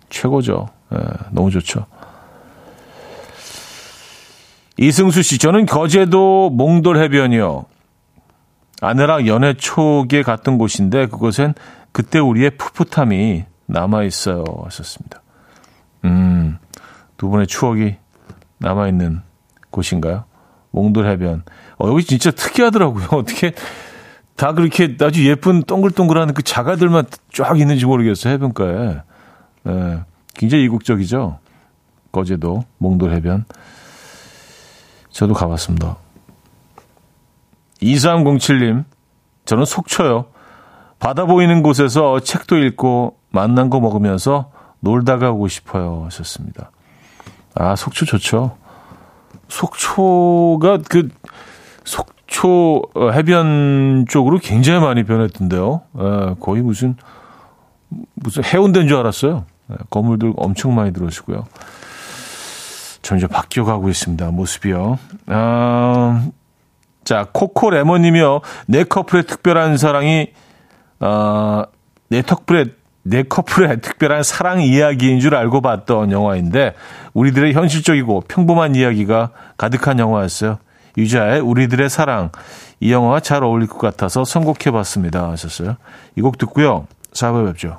[0.09, 0.69] 최고죠.
[0.93, 0.99] 예,
[1.31, 1.87] 너무 좋죠.
[4.81, 7.67] 이승수 씨, 저는 거제도 몽돌 해변이요.
[8.81, 11.53] 아내랑 연애 초기에 갔던 곳인데 그곳엔
[11.93, 14.43] 그때 우리의 풋풋함이 남아 있어요.
[14.65, 15.21] 하셨습니다.
[16.07, 16.57] 음,
[17.19, 17.97] 두 분의 추억이
[18.57, 19.21] 남아 있는
[19.69, 20.25] 곳인가요?
[20.71, 21.43] 몽돌 해변.
[21.79, 23.09] 어, 여기 진짜 특이하더라고요.
[23.13, 23.53] 어떻게
[24.35, 27.05] 다 그렇게 아주 예쁜 동글동글한 그 자가들만
[27.35, 28.33] 쫙 있는지 모르겠어요.
[28.33, 29.03] 해변가에.
[29.69, 30.01] 예,
[30.33, 31.39] 굉장히 이국적이죠.
[32.13, 33.45] 거제도 몽돌 해변.
[35.11, 35.97] 저도 가봤습니다.
[37.83, 38.85] 2307님,
[39.45, 40.27] 저는 속초요.
[40.99, 44.51] 바다 보이는 곳에서 책도 읽고 만난 거 먹으면서
[44.81, 46.03] 놀다가 오고 싶어요.
[46.07, 46.71] 하셨습니다.
[47.55, 48.57] 아, 속초 좋죠.
[49.49, 51.09] 속초가 그
[51.85, 55.83] 속초 어, 해변 쪽으로 굉장히 많이 변했던데요.
[55.99, 56.97] 에, 거의 무슨
[58.15, 59.45] 무슨 해운대인 줄 알았어요.
[59.71, 61.45] 에, 건물들 엄청 많이 들어오시고요.
[63.03, 64.31] 점점 바뀌어가고 있습니다.
[64.31, 64.99] 모습이요.
[65.27, 66.27] 아,
[67.05, 68.41] 자, 코코 레몬님이요.
[68.67, 70.29] 내 커플의 특별한 사랑이,
[71.01, 71.63] 어,
[72.09, 72.67] 내 커플의,
[73.03, 76.75] 내 커플의 특별한 사랑 이야기인 줄 알고 봤던 영화인데,
[77.15, 80.59] 우리들의 현실적이고 평범한 이야기가 가득한 영화였어요.
[80.99, 82.31] 유자의 우리들의 사랑.
[82.81, 85.31] 이 영화와 잘 어울릴 것 같아서 선곡해봤습니다.
[85.31, 85.77] 하셨어요.
[86.17, 86.87] 이 곡 듣고요.
[87.13, 87.79] 4부에 뵙죠.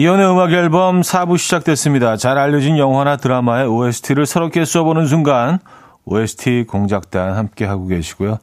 [0.00, 2.16] 이연의 음악 앨범 4부 시작됐습니다.
[2.16, 5.58] 잘 알려진 영화나 드라마의 OST를 새롭게 써보는 순간
[6.06, 8.38] OST 공작단 함께 하고 계시고요.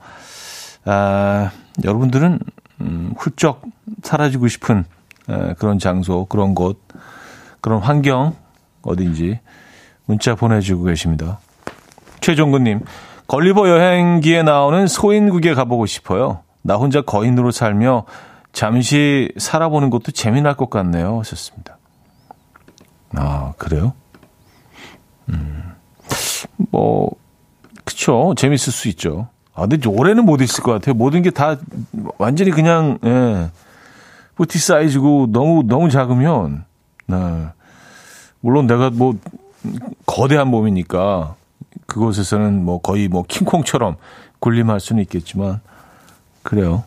[0.85, 1.49] 아,
[1.83, 2.37] 여러분들은
[2.81, 3.63] 음, 훌쩍
[4.03, 4.85] 사라지고 싶은
[5.29, 6.79] 에, 그런 장소, 그런 곳,
[7.59, 8.35] 그런 환경
[8.83, 9.39] 어딘지
[10.05, 11.39] 문자 보내주고 계십니다.
[12.21, 12.81] 최종근님,
[13.25, 16.41] 걸리버 여행기에 나오는 소인국에 가보고 싶어요.
[16.61, 18.05] 나 혼자 거인으로 살며
[18.61, 21.19] 잠시 살아보는 것도 재미날 것 같네요.
[21.19, 21.77] 하셨습니다.
[23.15, 23.93] 아, 그래요?
[25.29, 25.75] 음,
[26.71, 27.11] 뭐,
[27.85, 28.33] 그쵸.
[28.35, 29.27] 재밌을 수 있죠.
[29.53, 30.95] 아, 근데 올해는 못 있을 것 같아요.
[30.95, 31.57] 모든 게 다
[32.17, 33.51] 완전히 그냥, 예,
[34.33, 36.65] 뿌티 사이즈고 너무, 너무 작으면,
[37.05, 37.15] 네.
[38.39, 39.13] 물론 내가 뭐,
[40.07, 41.35] 거대한 몸이니까
[41.85, 43.97] 그곳에서는 뭐 거의 뭐 킹콩처럼
[44.39, 45.61] 군림할 수는 있겠지만,
[46.41, 46.85] 그래요.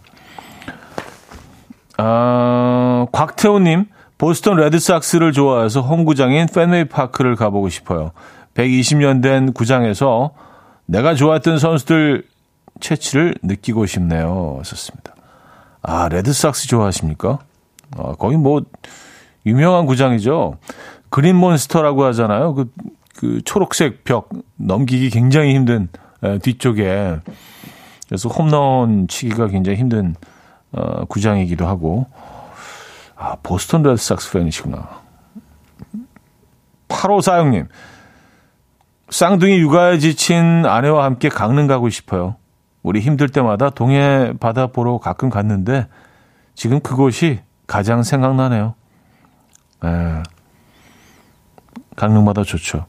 [2.02, 3.84] 아, 곽태호님,
[4.16, 8.12] 보스턴 레드삭스를 좋아해서 홈구장인 펜웨이 파크를 가보고 싶어요.
[8.54, 10.30] 120년 된 구장에서
[10.86, 12.24] 내가 좋아했던 선수들
[12.80, 14.62] 체취를 느끼고 싶네요.
[14.64, 15.14] 썼습니다.
[15.82, 17.38] 아, 레드삭스 좋아하십니까?
[17.98, 18.62] 아, 거기 뭐,
[19.44, 20.56] 유명한 구장이죠.
[21.10, 22.54] 그린 몬스터라고 하잖아요.
[22.54, 22.72] 그,
[23.16, 25.88] 그 초록색 벽 넘기기 굉장히 힘든
[26.22, 27.18] 에, 뒤쪽에.
[28.08, 30.14] 그래서 홈런 치기가 굉장히 힘든
[30.72, 32.06] 어, 구장이기도 하고.
[33.16, 35.00] 아, 보스턴 레드삭스 팬이시구나.
[36.88, 37.68] 8546님.
[39.10, 42.36] 쌍둥이 육아에 지친 아내와 함께 강릉 가고 싶어요.
[42.82, 45.86] 우리 힘들 때마다 동해 바다 보러 가끔 갔는데
[46.54, 48.74] 지금 그곳이 가장 생각나네요.
[49.84, 50.22] 에,
[51.96, 52.86] 강릉 바다 좋죠.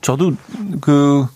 [0.00, 0.32] 저도
[0.80, 1.26] 그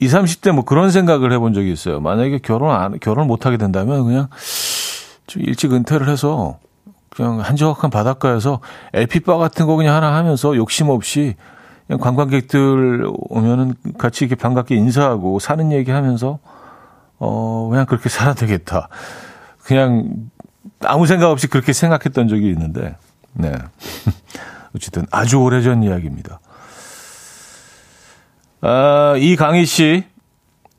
[0.00, 2.00] 20, 30대 뭐 그런 생각을 해본 적이 있어요.
[2.00, 4.28] 만약에 결혼 안, 결혼 못 하게 된다면 그냥
[5.26, 6.58] 좀 일찍 은퇴를 해서
[7.10, 8.60] 그냥 한적한 바닷가에서
[8.94, 11.36] LP바 같은 거 그냥 하나 하면서 욕심 없이
[11.86, 16.38] 그냥 관광객들 오면은 같이 이렇게 반갑게 인사하고 사는 얘기 하면서
[17.18, 18.88] 어, 그냥 그렇게 살아야 되겠다.
[19.62, 20.30] 그냥
[20.82, 22.96] 아무 생각 없이 그렇게 생각했던 적이 있는데,
[23.34, 23.52] 네.
[24.74, 26.40] 어쨌든 아주 오래전 이야기입니다.
[28.62, 30.04] 아, 이강희 씨,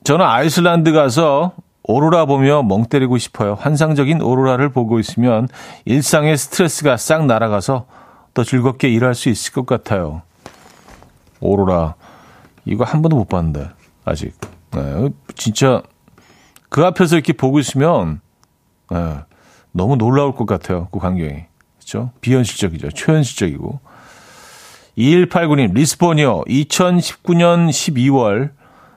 [0.04, 1.54] 저는 아이슬란드 가서
[1.84, 3.56] 오로라 보며 멍 때리고 싶어요.
[3.56, 5.48] 환상적인 오로라를 보고 있으면
[5.86, 7.88] 일상의 스트레스가 싹 날아가서
[8.34, 10.22] 더 즐겁게 일할 수 있을 것 같아요.
[11.40, 11.96] 오로라.
[12.66, 13.70] 이거 한 번도 못 봤는데,
[14.06, 14.34] 아직.
[14.72, 15.82] 네, 진짜
[16.70, 18.22] 그 앞에서 이렇게 보고 있으면
[18.90, 19.16] 네,
[19.72, 20.88] 너무 놀라울 것 같아요.
[20.92, 21.46] 그 광경이.
[21.78, 22.12] 그렇죠?
[22.22, 22.92] 비현실적이죠.
[22.92, 23.80] 초현실적이고.
[24.98, 26.44] 2189님, 리스본이요.
[26.48, 28.52] 2019년 12월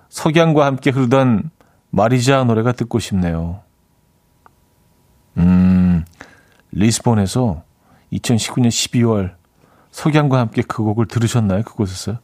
[0.09, 1.51] 석양과 함께 흐르던
[1.91, 3.61] 마리자 노래가 듣고 싶네요.
[5.39, 6.05] 음,
[6.73, 7.63] 리스본에서
[8.13, 9.35] 2019년 12월
[9.91, 11.63] 석양과 함께 그 곡을 들으셨나요?
[11.63, 12.19] 그곳에서?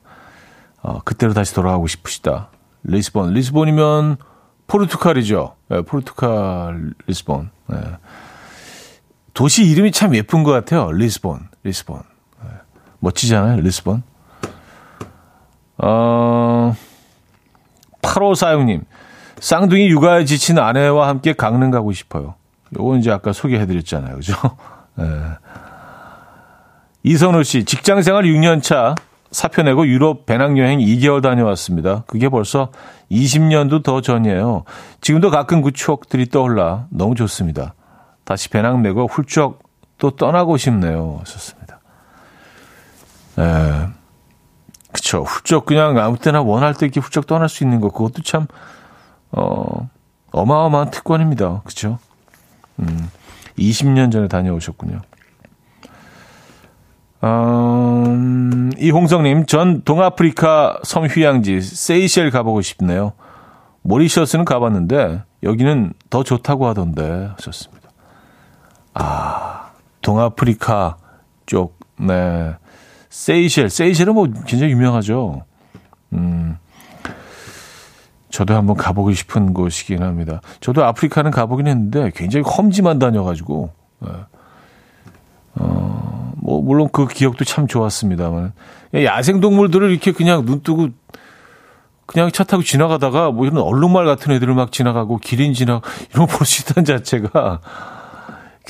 [0.83, 2.51] 어, 그때로 다시 돌아가고 싶으시다.
[2.83, 3.33] 리스본.
[3.33, 4.17] 리스본이면
[4.67, 5.57] 포르투갈이죠.
[5.69, 7.51] 네, 포르투갈 리스본.
[7.69, 7.77] 네.
[9.35, 10.91] 도시 이름이 참 예쁜 것 같아요.
[10.91, 11.49] 리스본.
[11.63, 12.10] 리스본.
[13.01, 13.07] 네.
[13.07, 13.61] 멋지잖아요.
[13.61, 14.03] 리스본.
[15.79, 16.75] 어,
[18.03, 18.83] 8546님.
[19.41, 22.35] 쌍둥이 육아에 지친 아내와 함께 강릉 가고 싶어요.
[22.79, 24.17] 요건 이제 아까 소개해드렸잖아요.
[24.17, 24.35] 그죠?
[24.97, 25.05] 네.
[27.03, 28.95] 이선우 씨, 직장 생활 6년 차
[29.31, 32.05] 사표 내고 유럽 배낭여행 2개월 다녀왔습니다.
[32.07, 32.71] 그게 벌써
[33.11, 34.65] 20년도 더 전이에요.
[35.01, 37.75] 지금도 가끔 그 추억들이 떠올라 너무 좋습니다.
[38.25, 39.61] 다시 배낭 메고 훌쩍
[39.99, 41.21] 또 떠나고 싶네요.
[41.25, 41.60] 좋습니다.
[43.41, 43.89] 에,
[44.93, 45.23] 그쵸.
[45.23, 48.47] 훌쩍 그냥 아무 때나 원할 때 이렇게 훌쩍 떠날 수 있는 거, 그것도 참,
[49.33, 49.89] 어,
[50.33, 51.63] 어마어마한 특권입니다.
[51.65, 51.99] 그쵸?
[52.81, 53.11] 음,
[53.59, 55.01] 20년 전에 다녀오셨군요.
[57.23, 63.13] 음, 이홍성님, 전 동아프리카 섬 휴양지 세이셸 가보고 싶네요.
[63.83, 67.91] 모리셔스는 가봤는데 여기는 더 좋다고 하던데 하셨습니다.
[68.95, 69.71] 아,
[70.03, 70.97] 동아프리카
[71.47, 72.55] 쪽, 네.
[73.11, 75.43] 세이셸, 세이셸은 뭐 굉장히 유명하죠.
[76.13, 76.57] 음,
[78.31, 80.41] 저도 한번 가보고 싶은 곳이긴 합니다.
[80.61, 83.73] 저도 아프리카는 가보긴 했는데 굉장히 험지만 다녀가지고,
[84.07, 84.11] 예.
[85.57, 88.53] 어, 뭐, 물론 그 기억도 참 좋았습니다만.
[88.95, 90.89] 야생동물들을 이렇게 그냥 눈 뜨고
[92.07, 95.81] 그냥 차 타고 지나가다가 뭐 이런 얼룩말 같은 애들을 막 지나가고 기린 지나
[96.13, 97.61] 이런 거 볼 수 있다는 자체가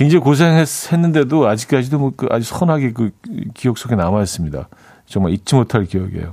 [0.01, 3.11] 굉장히 고생했는데도 아직까지도 뭐 그 아주 선하게 그
[3.53, 4.69] 기억 속에 남아 있습니다.
[5.05, 6.33] 정말 잊지 못할 기억이에요.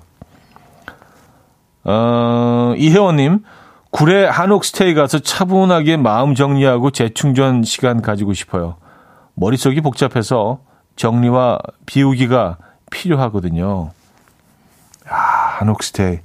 [1.83, 3.43] 어, 이혜원님,
[3.91, 8.77] 구례 한옥 스테이 가서 차분하게 마음 정리하고 재충전 시간 가지고 싶어요.
[9.33, 10.59] 머릿속이 복잡해서
[10.95, 12.57] 정리와 비우기가
[12.89, 13.91] 필요하거든요.
[15.09, 15.15] 아,
[15.59, 16.19] 한옥 스테이.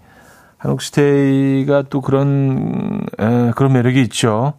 [0.59, 4.55] 한옥 스테이가 또 그런, 에, 그런 매력이 있죠.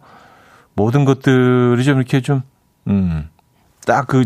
[0.74, 2.42] 모든 것들이 좀 이렇게 좀,
[2.88, 3.28] 음,
[3.86, 4.24] 딱 그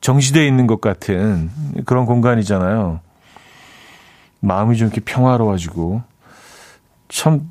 [0.00, 1.50] 정시되어 있는 것 같은
[1.84, 3.00] 그런 공간이잖아요.
[4.40, 6.02] 마음이 좀 이렇게 평화로워지고,
[7.08, 7.50] 참,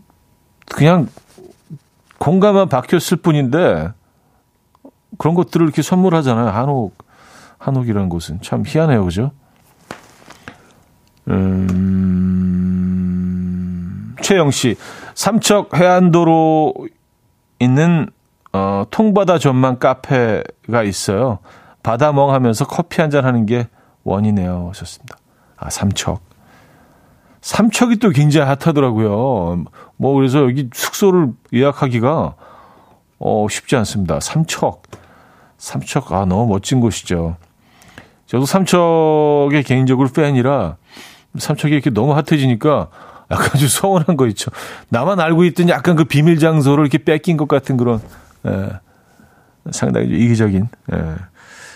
[0.74, 1.10] 그냥
[2.18, 3.90] 공간만 바뀌었을 뿐인데,
[5.18, 6.50] 그런 것들을 이렇게 선물하잖아요.
[6.50, 6.98] 한옥,
[7.58, 8.42] 한옥이라는 곳은.
[8.42, 9.04] 참 희한해요.
[9.04, 9.32] 그죠?
[11.28, 11.66] 음,
[14.22, 14.76] 최영 씨,
[15.16, 16.74] 삼척 해안도로
[17.60, 18.08] 있는
[18.56, 21.40] 어, 통바다 전망 카페가 있어요.
[21.84, 23.68] 바다 멍 하면서 커피 한 잔 하는 게
[24.06, 24.70] 원이네요.
[24.70, 25.18] 하셨습니다.
[25.58, 26.22] 아, 삼척.
[27.42, 29.66] 삼척이 또 굉장히 핫하더라고요.
[29.98, 32.36] 뭐, 그래서 여기 숙소를 예약하기가,
[33.20, 34.20] 어, 쉽지 않습니다.
[34.22, 34.84] 삼척.
[35.58, 37.36] 삼척, 아, 너무 멋진 곳이죠.
[38.26, 40.78] 저도 삼척의 개인적으로 팬이라,
[41.38, 42.88] 삼척이 이렇게 너무 핫해지니까
[43.32, 44.50] 약간 좀 서운한 거 있죠.
[44.90, 48.02] 나만 알고 있던 약간 그 비밀 장소를 이렇게 뺏긴 것 같은 그런,
[48.46, 48.70] 예,
[49.72, 51.16] 상당히 이기적인, 예,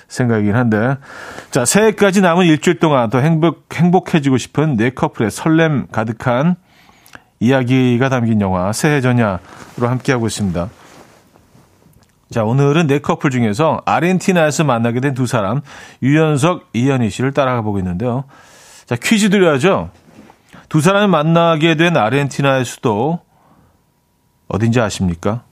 [0.07, 0.97] 생각이긴 한데.
[1.51, 6.55] 자, 새해까지 남은 일주일 동안 더 행복, 행복해지고 싶은 네 커플의 설렘 가득한
[7.39, 9.39] 이야기가 담긴 영화 새해 전야로
[9.78, 10.70] 함께하고 있습니다.
[12.32, 15.61] 자, 오늘은 네 커플 중에서 아르헨티나에서 만나게 된 두 사람,
[16.03, 18.26] 유연석, 이현희 씨를 따라가 보고 있는데요.
[18.86, 19.89] 자, 퀴즈 드려야죠.
[20.67, 23.20] 두 사람이 만나게 된 아르헨티나의 수도
[24.47, 25.43] 어딘지 아십니까?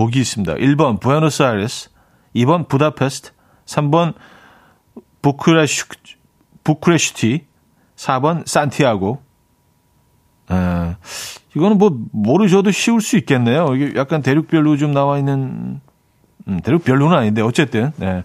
[0.00, 0.54] 보기 있습니다.
[0.54, 1.90] 1번 부에노스아이레스,
[2.36, 3.32] 2번 부다페스트,
[3.66, 4.14] 3번
[5.20, 5.88] 부크레슈,
[6.64, 7.44] 부크레슈티,
[7.96, 9.20] 4번 산티아고.
[10.50, 10.96] 에,
[11.54, 13.74] 이거는 뭐 모르셔도 쉬울 수 있겠네요.
[13.74, 15.82] 이게 약간 대륙별로 좀 나와 있는
[16.48, 17.92] 음, 대륙별로는 아닌데 어쨌든.
[17.96, 18.24] 네.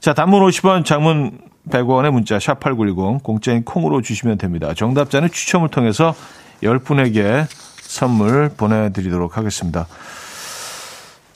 [0.00, 1.38] 자, 단문 50원, 장문
[1.70, 4.74] 100원의 문자 샵 8910 공짜인 콩으로 주시면 됩니다.
[4.74, 6.16] 정답자는 추첨을 통해서
[6.64, 7.46] 10분에게
[7.80, 9.86] 선물 보내드리도록 하겠습니다.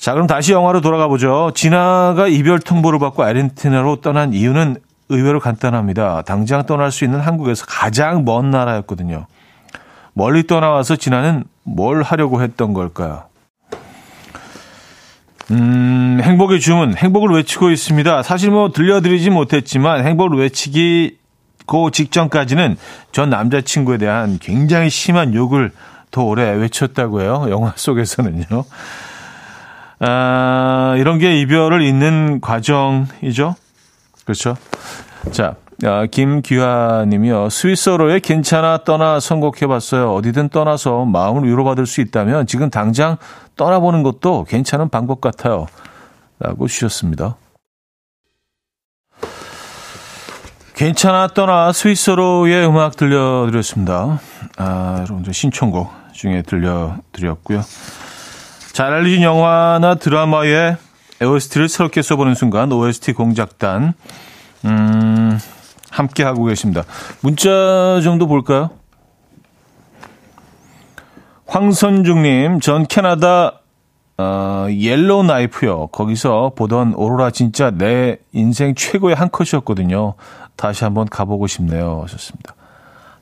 [0.06, 1.50] 자, 그럼 다시 영화로 돌아가 보죠.
[1.52, 4.76] 진아가 이별 통보를 받고 아르헨티나로 떠난 이유는
[5.08, 6.22] 의외로 간단합니다.
[6.22, 9.26] 당장 떠날 수 있는 한국에서 가장 먼 나라였거든요.
[10.12, 13.24] 멀리 떠나와서 진아는 뭘 하려고 했던 걸까요?
[15.50, 18.22] 음, 행복의 주문, 행복을 외치고 있습니다.
[18.22, 21.18] 사실 뭐 들려드리지 못했지만 행복을 외치기
[21.66, 22.76] 그 직전까지는
[23.10, 25.72] 전 남자친구에 대한 굉장히 심한 욕을
[26.12, 27.46] 더 오래 외쳤다고 해요.
[27.50, 28.64] 영화 속에서는요.
[29.98, 33.54] 아, 이런 게 이별을 잇는 과정이죠.
[34.24, 34.56] 그렇죠.
[35.30, 37.50] 자, 아, 김규하 님이요.
[37.50, 40.14] 스위스어로의 괜찮아 떠나 선곡해봤어요.
[40.14, 43.16] 어디든 떠나서 마음을 위로받을 수 있다면 지금 당장
[43.56, 45.66] 떠나보는 것도 괜찮은 방법 같아요.
[46.38, 47.36] 라고 주셨습니다.
[50.74, 54.20] 괜찮아 떠나 스위스어로의 음악 들려드렸습니다.
[54.58, 57.62] 아, 여러분들 신청곡 중에 들려드렸고요.
[58.76, 60.76] 잘 알려진 영화나 드라마의
[61.24, 63.94] OST를 새롭게 써보는 순간 OST 공작단
[64.66, 65.38] 음,
[65.90, 66.82] 함께 하고 계십니다.
[67.22, 68.68] 문자 좀 더 볼까요?
[71.46, 73.60] 황선중님, 전 캐나다
[74.18, 75.86] 어, 옐로우 나이프요.
[75.86, 80.16] 거기서 보던 오로라 진짜 내 인생 최고의 한 컷이었거든요.
[80.54, 82.02] 다시 한번 가보고 싶네요.
[82.02, 82.54] 하셨습니다.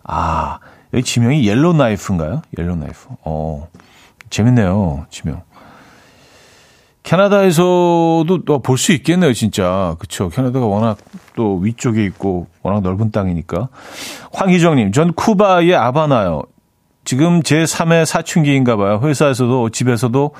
[0.02, 0.58] 아,
[0.92, 2.42] 여기 지명이 옐로우 나이프인가요?
[2.58, 3.06] 옐로우 나이프.
[3.22, 3.68] 어,
[4.34, 5.06] 재밌네요.
[5.10, 5.42] 지명.
[7.04, 9.94] 캐나다에서도 볼 수 있겠네요, 진짜.
[9.98, 10.28] 그쵸.
[10.30, 10.98] 캐나다가 워낙
[11.36, 13.68] 또 위쪽에 있고 워낙 넓은 땅이니까.
[14.32, 16.42] 황희정님, 전 쿠바의 아바나요.
[17.04, 19.00] 지금 제 3의 사춘기인가 봐요.
[19.04, 20.34] 회사에서도 집에서도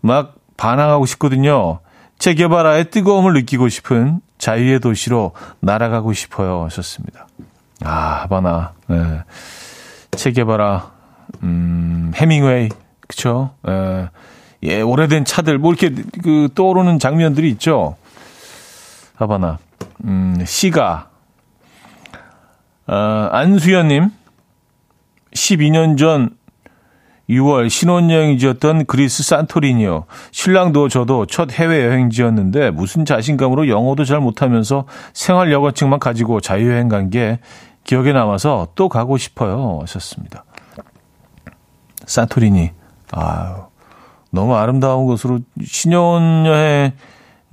[0.00, 1.78] 막 반항하고 싶거든요.
[2.18, 6.64] 체게바라의 뜨거움을 느끼고 싶은 자유의 도시로 날아가고 싶어요.
[6.64, 7.28] 하셨습니다.
[7.82, 8.72] 아, 하바나.
[8.88, 9.22] 네.
[10.10, 10.90] 체게바라,
[11.44, 12.68] 음, 해밍웨이.
[13.10, 13.50] 그쵸?
[13.68, 14.08] 예.
[14.62, 17.96] 예, 오래된 차들, 뭐 이렇게 그 떠오르는 장면들이 있죠.
[19.16, 19.58] 하바나.
[20.04, 21.08] 음, 시가.
[22.86, 22.94] 어,
[23.32, 24.10] 안수연님.
[25.34, 26.30] 12년 전
[27.28, 30.04] 6월 신혼여행지였던 그리스 산토리니요.
[30.32, 34.84] 신랑도 저도 첫 해외여행지였는데 무슨 자신감으로 영어도 잘 못하면서
[35.14, 37.38] 생활 여권증만 가지고 자유여행 간 게
[37.84, 39.78] 기억에 남아서 또 가고 싶어요.
[39.82, 40.44] 하셨습니다.
[42.06, 42.72] 산토리니.
[43.12, 43.64] 아유,
[44.30, 46.92] 너무 아름다운 곳으로 신혼여행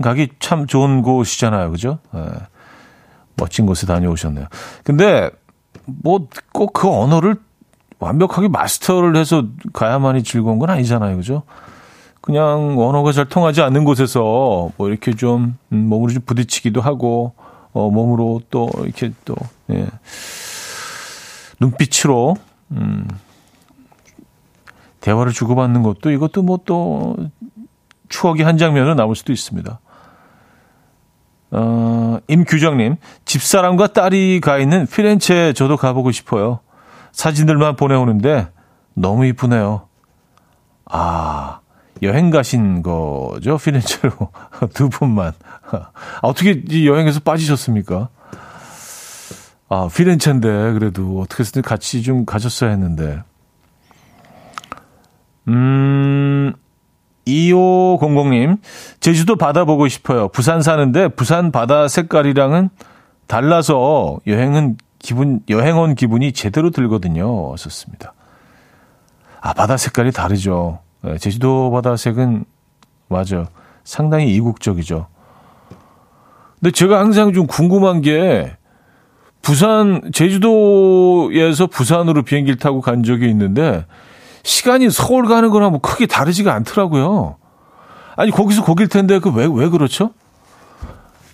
[0.02, 1.72] 가기 참 좋은 곳이잖아요.
[1.72, 2.00] 그죠?
[2.14, 2.22] 네.
[3.36, 4.46] 멋진 곳에 다녀오셨네요.
[4.84, 5.30] 근데
[5.86, 7.36] 뭐 꼭 그 언어를
[8.00, 9.44] 완벽하게 마스터를 해서
[9.74, 11.16] 가야만이 즐거운 건 아니잖아요.
[11.18, 11.44] 그죠?
[12.22, 17.34] 그냥 언어가 잘 통하지 않는 곳에서 뭐 이렇게 좀 음, 몸으로 좀 부딪히기도 하고
[17.74, 19.36] 어 몸으로 또 이렇게 또
[19.72, 19.88] 예.
[21.60, 22.36] 눈빛으로
[22.72, 23.08] 음
[25.02, 27.16] 대화를 주고받는 것도 이것도 뭐 또
[28.10, 29.80] 추억의 한 장면으로 남을 수도 있습니다.
[31.52, 36.60] 어, 임규정님, 집사람과 딸이 가 있는 피렌체 저도 가보고 싶어요.
[37.12, 38.50] 사진들만 보내오는데
[38.94, 39.88] 너무 이쁘네요.
[40.86, 41.60] 아,
[42.04, 43.58] 여행 가신 거죠?
[43.58, 44.14] 피렌체로.
[44.74, 45.34] 두 분만.
[45.72, 45.90] 아,
[46.22, 48.10] 어떻게 이 여행에서 빠지셨습니까?
[49.70, 53.22] 아, 피렌체인데, 그래도 어떻게든 같이 좀 가셨어야 했는데.
[55.48, 56.54] 음,
[57.26, 58.58] 2500님,
[59.00, 60.30] 제주도 바다 보고 싶어요.
[60.30, 62.70] 부산 사는데 부산 바다 색깔이랑은
[63.28, 67.56] 달라서 여행은 기분, 여행 온 기분이 제대로 들거든요.
[67.58, 68.14] 썼습니다.
[69.42, 70.80] 아, 바다 색깔이 다르죠.
[71.02, 72.46] 네, 제주도 바다색은,
[73.08, 73.48] 맞아.
[73.84, 75.08] 상당히 이국적이죠.
[76.60, 78.52] 근데 제가 항상 좀 궁금한 게,
[79.42, 83.86] 부산, 제주도에서 부산으로 비행기를 타고 간 적이 있는데,
[84.48, 87.36] 시간이 서울 가는 거랑 뭐 크게 다르지가 않더라고요.
[88.16, 90.12] 아니, 거기서 거길 텐데, 그 왜, 왜 그렇죠?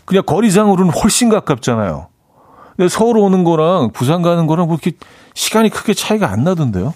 [0.05, 2.07] 그냥 거리상으로는 훨씬 가깝잖아요.
[2.75, 4.97] 근데 서울 오는 거랑 부산 가는 거랑 뭐 이렇게
[5.35, 6.95] 시간이 크게 차이가 안 나던데요?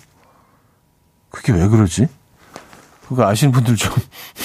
[1.29, 2.07] 그게 왜 그러지?
[3.07, 3.93] 그거 아시는 분들 좀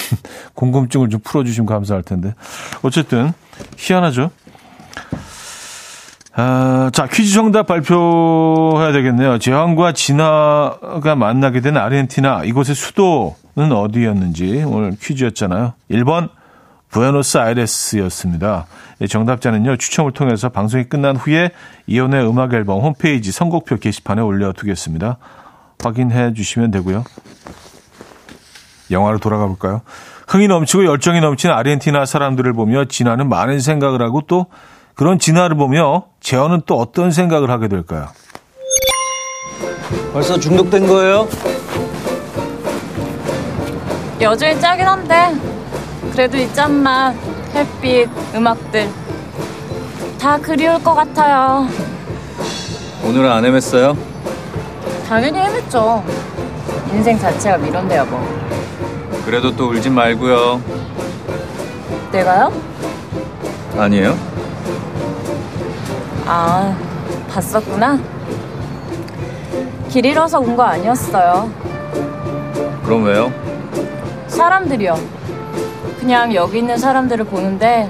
[0.53, 2.35] 궁금증을 좀 풀어주시면 감사할 텐데.
[2.83, 3.33] 어쨌든,
[3.77, 4.29] 희한하죠?
[6.35, 9.37] 아, 자, 퀴즈 정답 발표해야 되겠네요.
[9.37, 15.73] 제왕과 진화가 만나게 된 아르헨티나, 이곳의 수도는 어디였는지 오늘 퀴즈였잖아요.
[15.91, 16.29] 1번,
[16.89, 18.65] 부에노스 아이레스였습니다.
[19.07, 21.51] 정답자는요, 추첨을 통해서 방송이 끝난 후에
[21.85, 25.17] 이연의 음악 앨범 홈페이지 선곡표 게시판에 올려두겠습니다.
[25.83, 27.03] 확인해 주시면 되고요.
[28.89, 29.81] 영화로 돌아가 볼까요?
[30.27, 34.47] 흥이 넘치고 열정이 넘치는 아르헨티나 사람들을 보며 진화는 많은 생각을 하고 또
[34.95, 38.07] 그런 진화를 보며 재현은 또 어떤 생각을 하게 될까요?
[40.11, 41.27] 벌써 중독된 거예요?
[44.21, 45.33] 여전히 짜긴 한데
[46.11, 47.15] 그래도 이 짠맛,
[47.55, 48.89] 햇빛, 음악들
[50.19, 51.67] 다 그리울 것 같아요.
[53.03, 53.97] 오늘은 안 헤맸어요?
[55.09, 56.03] 당연히 헤맸죠.
[56.91, 58.21] 인생 자체가 미련돼요 뭐.
[59.25, 60.61] 그래도 또 울진 말고요.
[62.11, 62.53] 내가요?
[63.77, 64.32] 아니에요?
[66.25, 66.75] 아,
[67.29, 67.99] 봤었구나.
[69.89, 71.51] 길 잃어서 온 거 아니었어요.
[72.83, 73.31] 그럼 왜요?
[74.27, 74.95] 사람들이요.
[75.99, 77.89] 그냥 여기 있는 사람들을 보는데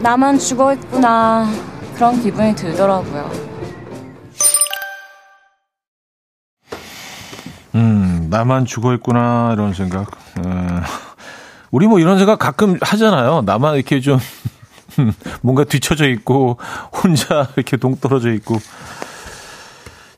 [0.00, 1.48] 나만 죽어 있구나
[1.94, 3.30] 그런 기분이 들더라고요.
[7.74, 10.10] 음, 나만 죽어 있구나 이런 생각.
[10.38, 10.42] 에,
[11.70, 13.42] 우리 뭐 이런 생각 가끔 하잖아요.
[13.46, 14.18] 나만 이렇게 좀
[15.42, 16.58] 뭔가 뒤쳐져 있고
[16.92, 18.58] 혼자 이렇게 동떨어져 있고.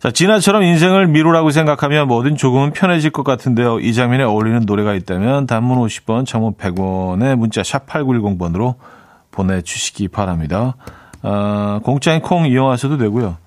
[0.05, 3.81] 자, 진아처럼 인생을 미루라고 생각하면 뭐든 조금은 편해질 것 같은데요.
[3.81, 8.75] 이 장면에 어울리는 노래가 있다면 단문 50원, 장문 100원의 문자 샵 8910번으로
[9.31, 10.77] 보내주시기 바랍니다.
[11.23, 13.39] 아, 공짜인 콩 이용하셔도 되고요.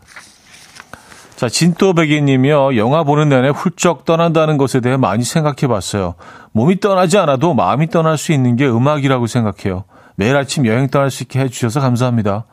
[1.36, 2.76] 자, 진또배기 님이요.
[2.78, 6.16] 영화 보는 내내 훌쩍 떠난다는 것에 대해 많이 생각해 봤어요.
[6.54, 9.84] 몸이 떠나지 않아도 마음이 떠날 수 있는 게 음악이라고 생각해요.
[10.18, 12.46] 매일 아침 여행 떠날 수 있게 해주셔서 감사합니다.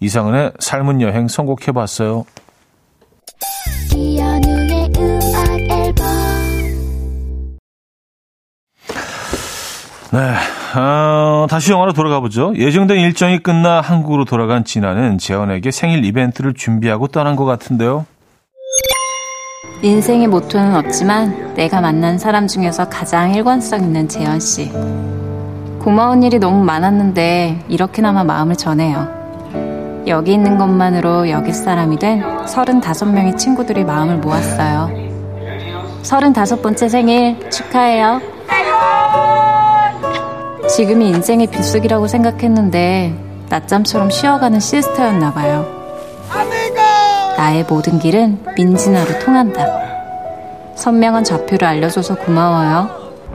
[0.00, 2.24] 이상은의 삶은 여행 선곡해 봤어요.
[3.92, 6.06] 이현우의 음악 앨범
[10.12, 10.78] 네.
[10.78, 12.52] 어, 다시 영화로 돌아가 보죠.
[12.54, 18.06] 예정된 일정이 끝나 한국으로 돌아간 진아는 재현에게 생일 이벤트를 준비하고 떠난 것 같은데요.
[19.82, 24.70] 인생의 모토는 없지만 내가 만난 사람 중에서 가장 일관성 있는 재현 씨.
[25.80, 29.08] 고마운 일이 너무 많았는데 이렇게나마 마음을 전해요.
[30.06, 34.90] 여기 있는 것만으로 여기 사람이 된 35명의 친구들이 마음을 모았어요.
[36.02, 38.20] 35번째 생일 축하해요.
[40.68, 43.14] 지금이 인생의 빗속이라고 생각했는데
[43.48, 45.66] 낮잠처럼 쉬어가는 시스터였나 봐요.
[47.36, 49.64] 나의 모든 길은 민진아로 통한다.
[50.74, 52.88] 선명한 좌표를 알려줘서 고마워요.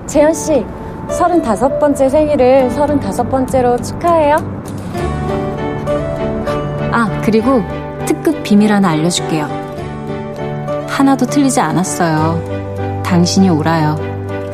[0.05, 0.65] 재현 씨,
[1.09, 4.37] 35번째 생일을 35번째로 축하해요.
[6.91, 7.61] 아, 그리고
[8.05, 9.45] 특급 비밀 하나 알려줄게요.
[10.87, 13.01] 하나도 틀리지 않았어요.
[13.03, 13.95] 당신이 오라요.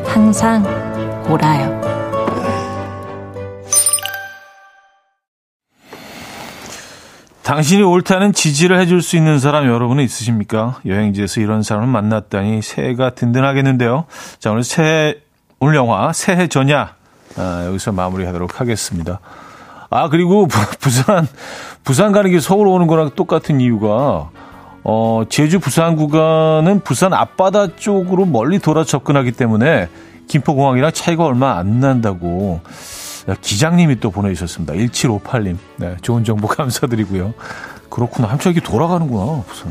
[0.04, 0.64] 항상
[1.30, 1.80] 오라요.
[7.42, 10.78] 당신이 옳다는 지지를 해줄 수 있는 사람 여러분은 있으십니까?
[10.86, 14.04] 여행지에서 이런 사람을 만났다니 새해가 든든하겠는데요.
[14.38, 15.16] 자, 오늘 새해,
[15.62, 16.94] 오늘 영화 새해 전야
[17.36, 19.20] 아, 여기서 마무리하도록 하겠습니다.
[19.90, 20.48] 아, 그리고
[20.80, 21.28] 부산,
[21.84, 24.30] 부산 가는 길 서울 오는 거랑 똑같은 이유가
[24.82, 29.90] 어, 제주 부산 구간은 부산 앞바다 쪽으로 멀리 돌아 접근하기 때문에
[30.28, 32.62] 김포공항이랑 차이가 얼마 안 난다고
[33.42, 34.72] 기장님이 또 보내주셨습니다.
[34.72, 35.58] 1758님.
[35.76, 37.34] 네, 좋은 정보 감사드리고요.
[37.90, 38.28] 그렇구나.
[38.28, 39.42] 한참 이렇게 돌아가는구나.
[39.46, 39.70] 부산.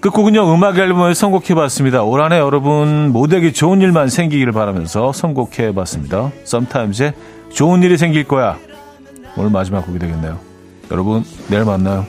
[0.00, 2.04] 끝곡은요, 음악 앨범을 선곡해봤습니다.
[2.04, 6.30] 올 한해 여러분 모두에게 좋은 일만 생기기를 바라면서 선곡해봤습니다.
[6.44, 7.12] 썸타임즈의
[7.52, 8.56] 좋은 일이 생길 거야.
[9.36, 10.38] 오늘 마지막 곡이 되겠네요.
[10.90, 12.06] 여러분, 내일 만나요.